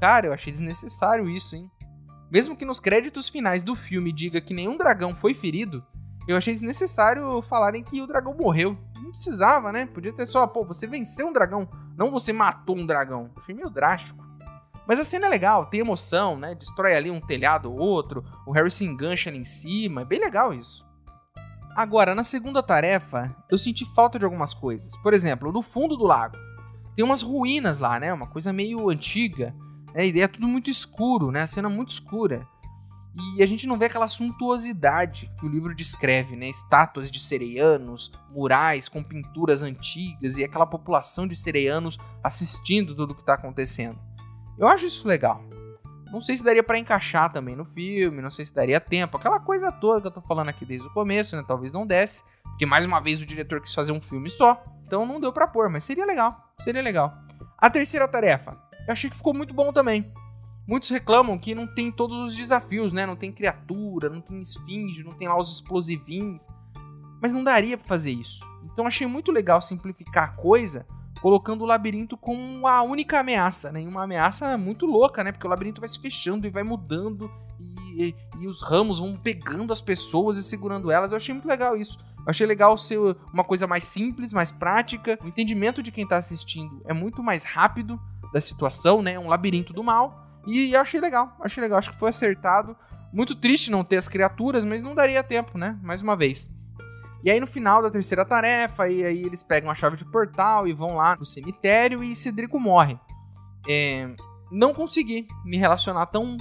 [0.00, 1.70] Cara, eu achei desnecessário isso, hein?
[2.32, 5.84] Mesmo que nos créditos finais do filme diga que nenhum dragão foi ferido,
[6.26, 8.74] eu achei desnecessário falarem que o dragão morreu.
[8.94, 9.84] Não precisava, né?
[9.84, 13.30] Podia ter só, pô, você venceu um dragão, não você matou um dragão.
[13.36, 14.24] Achei meio drástico.
[14.88, 16.54] Mas a cena é legal, tem emoção, né?
[16.54, 20.18] Destrói ali um telhado ou outro, o Harry se engancha ali em cima, é bem
[20.18, 20.86] legal isso.
[21.76, 24.96] Agora, na segunda tarefa, eu senti falta de algumas coisas.
[25.02, 26.38] Por exemplo, no fundo do lago,
[26.94, 28.10] tem umas ruínas lá, né?
[28.10, 29.54] Uma coisa meio antiga.
[29.94, 31.42] É, e é tudo muito escuro, né?
[31.42, 32.46] A cena muito escura.
[33.36, 36.48] E a gente não vê aquela suntuosidade que o livro descreve, né?
[36.48, 43.14] Estátuas de sereianos, murais com pinturas antigas e aquela população de sereianos assistindo tudo o
[43.14, 43.98] que está acontecendo.
[44.58, 45.44] Eu acho isso legal.
[46.10, 49.40] Não sei se daria para encaixar também no filme, não sei se daria tempo, aquela
[49.40, 51.44] coisa toda que eu tô falando aqui desde o começo, né?
[51.46, 55.06] Talvez não desse, porque mais uma vez o diretor quis fazer um filme só, então
[55.06, 57.14] não deu para pôr, mas seria legal, seria legal.
[57.56, 60.12] A terceira tarefa, eu achei que ficou muito bom também.
[60.66, 63.04] Muitos reclamam que não tem todos os desafios, né?
[63.04, 66.46] Não tem criatura, não tem esfinge, não tem lá os explosivinhos.
[67.20, 68.44] Mas não daria para fazer isso.
[68.64, 70.86] Então achei muito legal simplificar a coisa,
[71.20, 73.80] colocando o labirinto como a única ameaça, né?
[73.80, 75.32] Uma ameaça muito louca, né?
[75.32, 79.16] Porque o labirinto vai se fechando e vai mudando e, e, e os ramos vão
[79.16, 81.10] pegando as pessoas e segurando elas.
[81.10, 81.98] Eu achei muito legal isso.
[82.18, 82.98] Eu achei legal ser
[83.32, 85.18] uma coisa mais simples, mais prática.
[85.24, 88.00] O entendimento de quem tá assistindo é muito mais rápido
[88.32, 89.18] da situação, né?
[89.18, 90.26] Um labirinto do mal.
[90.46, 92.76] E achei legal, achei legal, acho que foi acertado.
[93.12, 95.78] Muito triste não ter as criaturas, mas não daria tempo, né?
[95.82, 96.50] Mais uma vez.
[97.22, 100.66] E aí no final da terceira tarefa, e aí eles pegam a chave de portal
[100.66, 102.98] e vão lá no cemitério e Cedrico morre.
[103.68, 104.10] É,
[104.50, 106.36] não consegui me relacionar tão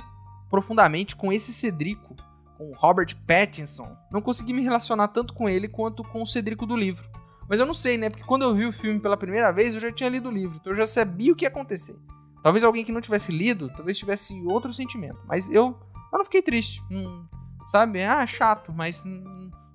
[0.49, 2.15] profundamente com esse Cedrico,
[2.57, 3.95] com Robert Pattinson.
[4.11, 7.07] Não consegui me relacionar tanto com ele quanto com o Cedrico do livro.
[7.51, 8.09] Mas eu não sei, né?
[8.09, 10.55] Porque quando eu vi o filme pela primeira vez, eu já tinha lido o livro,
[10.61, 11.99] então eu já sabia o que ia acontecer.
[12.41, 15.19] Talvez alguém que não tivesse lido, talvez tivesse outro sentimento.
[15.27, 15.77] Mas eu,
[16.13, 16.81] eu não fiquei triste.
[16.89, 17.25] Hum,
[17.69, 18.01] sabe?
[18.03, 19.03] Ah, chato, mas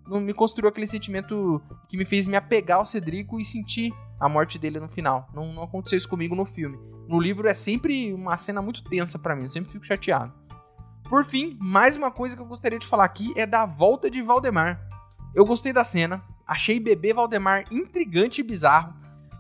[0.09, 4.27] não me construiu aquele sentimento que me fez me apegar ao Cedrico e sentir a
[4.27, 5.29] morte dele no final.
[5.35, 6.79] Não, não aconteceu isso comigo no filme.
[7.07, 10.33] No livro é sempre uma cena muito tensa para mim, eu sempre fico chateado.
[11.11, 14.22] Por fim, mais uma coisa que eu gostaria de falar aqui é da volta de
[14.22, 14.81] Valdemar.
[15.37, 18.95] Eu gostei da cena, achei bebê Valdemar intrigante e bizarro.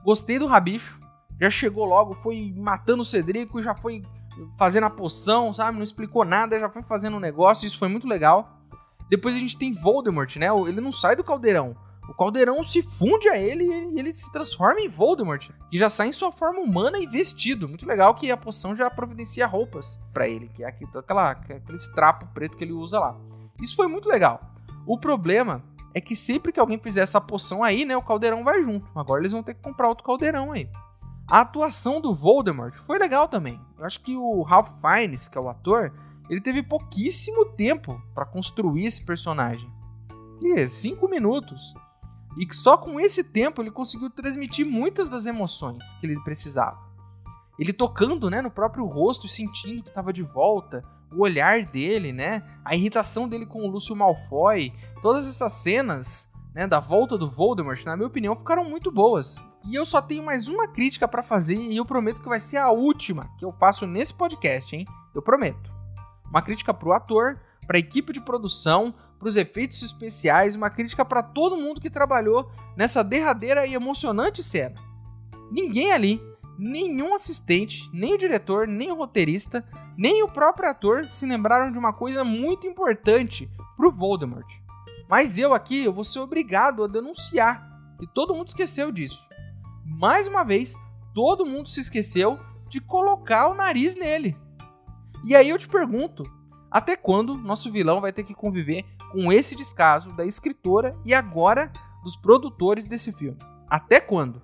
[0.04, 1.00] Gostei do rabicho,
[1.40, 4.02] já chegou logo, foi matando o Cedrico, já foi
[4.58, 5.78] fazendo a poção, sabe?
[5.78, 8.60] Não explicou nada, já foi fazendo um negócio, isso foi muito legal.
[9.08, 10.48] Depois a gente tem Voldemort, né?
[10.68, 11.74] Ele não sai do caldeirão.
[12.10, 16.08] O caldeirão se funde a ele e ele, se transforma em Voldemort, que já sai
[16.08, 17.66] em sua forma humana e vestido.
[17.66, 22.26] Muito legal que a poção já providencia roupas para ele, que é aquela, aquele trapo
[22.34, 23.16] preto que ele usa lá.
[23.62, 24.42] Isso foi muito legal.
[24.86, 25.64] O problema
[25.96, 28.86] é que sempre que alguém fizer essa poção aí, né, o caldeirão vai junto.
[28.94, 30.68] Agora eles vão ter que comprar outro caldeirão aí.
[31.26, 33.58] A atuação do Voldemort foi legal também.
[33.78, 35.94] Eu acho que o Ralph Fiennes, que é o ator,
[36.28, 39.72] ele teve pouquíssimo tempo para construir esse personagem.
[40.42, 41.74] E cinco minutos.
[42.36, 46.78] E só com esse tempo ele conseguiu transmitir muitas das emoções que ele precisava.
[47.58, 52.42] Ele tocando, né, no próprio rosto, sentindo que estava de volta, o olhar dele, né,
[52.64, 57.84] a irritação dele com o Lúcio Malfoy, todas essas cenas, né, da volta do Voldemort,
[57.84, 59.42] na minha opinião, ficaram muito boas.
[59.68, 62.56] E eu só tenho mais uma crítica para fazer e eu prometo que vai ser
[62.58, 64.86] a última que eu faço nesse podcast, hein?
[65.14, 65.72] Eu prometo.
[66.28, 71.56] Uma crítica pro ator, pra equipe de produção, pros efeitos especiais, uma crítica para todo
[71.56, 74.80] mundo que trabalhou nessa derradeira e emocionante cena.
[75.50, 76.22] Ninguém ali,
[76.58, 81.78] nenhum assistente, nem o diretor, nem o roteirista, nem o próprio ator se lembraram de
[81.78, 84.46] uma coisa muito importante pro Voldemort.
[85.08, 87.66] Mas eu aqui eu vou ser obrigado a denunciar
[87.98, 89.26] que todo mundo esqueceu disso
[89.86, 90.76] mais uma vez,
[91.14, 92.38] todo mundo se esqueceu
[92.68, 94.36] de colocar o nariz nele.
[95.24, 96.24] E aí eu te pergunto,
[96.70, 101.72] até quando nosso vilão vai ter que conviver com esse descaso da escritora e agora
[102.02, 103.38] dos produtores desse filme?
[103.68, 104.42] Até quando?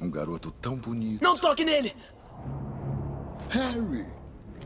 [0.00, 1.22] Um garoto tão bonito.
[1.22, 1.94] Não toque nele!
[3.50, 4.06] Harry!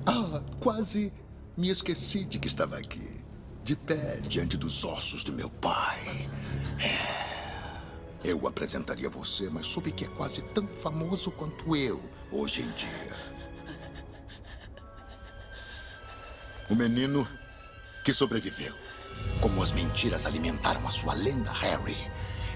[0.07, 1.13] Ah, quase
[1.57, 3.21] me esqueci de que estava aqui,
[3.63, 6.29] de pé diante dos ossos do meu pai.
[6.79, 7.35] É.
[8.23, 13.13] Eu apresentaria você, mas soube que é quase tão famoso quanto eu hoje em dia.
[16.71, 17.29] O menino
[18.05, 18.75] que sobreviveu.
[19.41, 21.97] Como as mentiras alimentaram a sua lenda, Harry.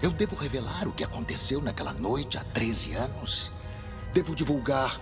[0.01, 3.51] Eu devo revelar o que aconteceu naquela noite há 13 anos?
[4.12, 5.01] Devo divulgar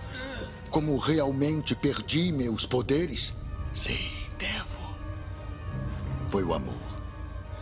[0.71, 3.33] como realmente perdi meus poderes?
[3.73, 4.81] Sim, devo.
[6.29, 6.87] Foi o amor.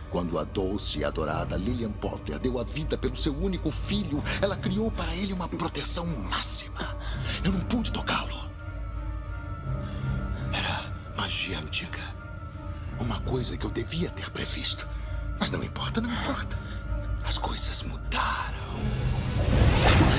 [0.09, 4.55] Quando a doce e adorada Lillian Potter deu a vida pelo seu único filho, ela
[4.55, 6.97] criou para ele uma proteção máxima.
[7.43, 8.49] Eu não pude tocá-lo.
[10.53, 11.99] Era magia antiga.
[12.97, 14.87] Uma coisa que eu devia ter previsto.
[15.37, 16.57] Mas não importa, não importa.
[17.27, 18.55] As coisas mudaram.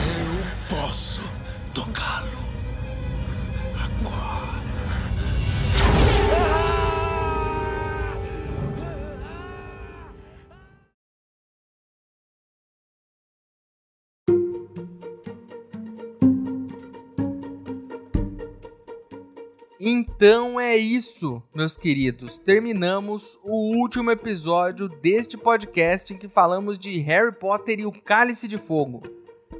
[0.09, 1.23] Eu posso
[1.73, 2.45] tocá-lo.
[3.75, 4.46] Agora.
[19.89, 22.41] Então é isso, meus queridos.
[22.41, 28.49] Terminamos o último episódio deste podcast em que falamos de Harry Potter e o Cálice
[28.49, 29.05] de Fogo.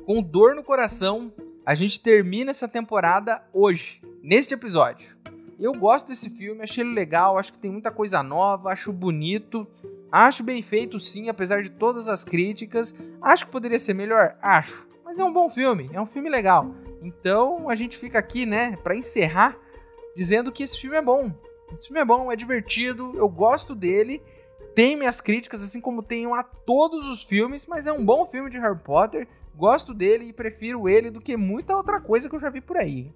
[0.05, 1.33] Com dor no coração,
[1.65, 5.17] a gente termina essa temporada hoje, neste episódio.
[5.61, 9.65] Eu gosto desse filme, achei ele legal, acho que tem muita coisa nova, acho bonito,
[10.11, 12.93] acho bem feito sim, apesar de todas as críticas.
[13.23, 16.75] Acho que poderia ser melhor, acho, mas é um bom filme, é um filme legal.
[17.01, 19.57] Então a gente fica aqui, né, para encerrar
[20.17, 21.31] dizendo que esse filme é bom.
[21.71, 24.23] Esse filme é bom, é divertido, eu gosto dele.
[24.75, 28.49] Tem minhas críticas, assim como tenho a todos os filmes, mas é um bom filme
[28.49, 29.29] de Harry Potter.
[29.55, 32.79] Gosto dele e prefiro ele do que muita outra coisa que eu já vi por
[32.79, 33.13] aí.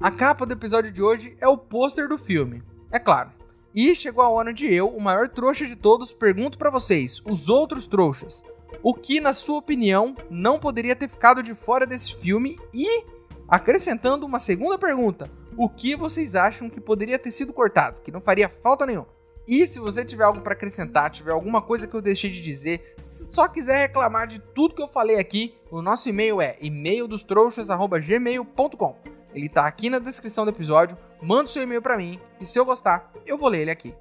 [0.00, 2.62] A capa do episódio de hoje é o pôster do filme,
[2.92, 3.32] é claro.
[3.74, 7.48] E chegou a hora de eu, o maior trouxa de todos, pergunto para vocês, os
[7.48, 8.44] outros trouxas,
[8.80, 13.04] o que, na sua opinião, não poderia ter ficado de fora desse filme e,
[13.48, 18.20] acrescentando uma segunda pergunta, o que vocês acham que poderia ter sido cortado, que não
[18.20, 19.08] faria falta nenhuma.
[19.44, 22.94] E se você tiver algo para acrescentar, tiver alguma coisa que eu deixei de dizer,
[23.02, 28.96] se só quiser reclamar de tudo que eu falei aqui, o nosso e-mail é e-maildostrouxas@gmail.com.
[29.34, 30.96] Ele tá aqui na descrição do episódio.
[31.20, 33.92] Manda seu e-mail para mim e se eu gostar, eu vou ler ele aqui.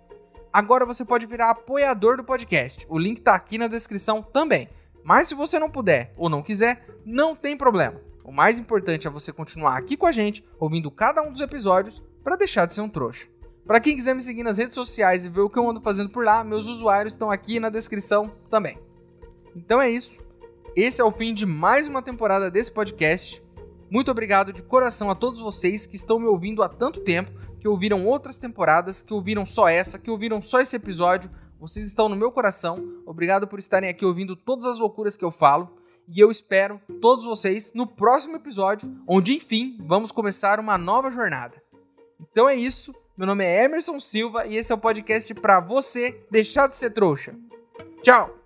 [0.53, 2.86] Agora você pode virar apoiador do podcast.
[2.88, 4.70] O link tá aqui na descrição também.
[5.03, 8.05] Mas se você não puder ou não quiser, não tem problema.
[8.28, 12.03] O mais importante é você continuar aqui com a gente, ouvindo cada um dos episódios,
[12.21, 13.25] para deixar de ser um trouxa.
[13.65, 16.09] Para quem quiser me seguir nas redes sociais e ver o que eu ando fazendo
[16.09, 18.78] por lá, meus usuários estão aqui na descrição também.
[19.55, 20.19] Então é isso.
[20.75, 23.41] Esse é o fim de mais uma temporada desse podcast.
[23.89, 27.67] Muito obrigado de coração a todos vocês que estão me ouvindo há tanto tempo, que
[27.69, 31.32] ouviram outras temporadas, que ouviram só essa, que ouviram só esse episódio.
[31.61, 33.01] Vocês estão no meu coração.
[33.05, 35.78] Obrigado por estarem aqui ouvindo todas as loucuras que eu falo
[36.08, 41.62] e eu espero todos vocês no próximo episódio, onde enfim vamos começar uma nova jornada.
[42.20, 46.24] Então é isso, meu nome é Emerson Silva e esse é o podcast para você
[46.32, 47.36] deixar de ser trouxa.
[48.03, 48.36] Tchau!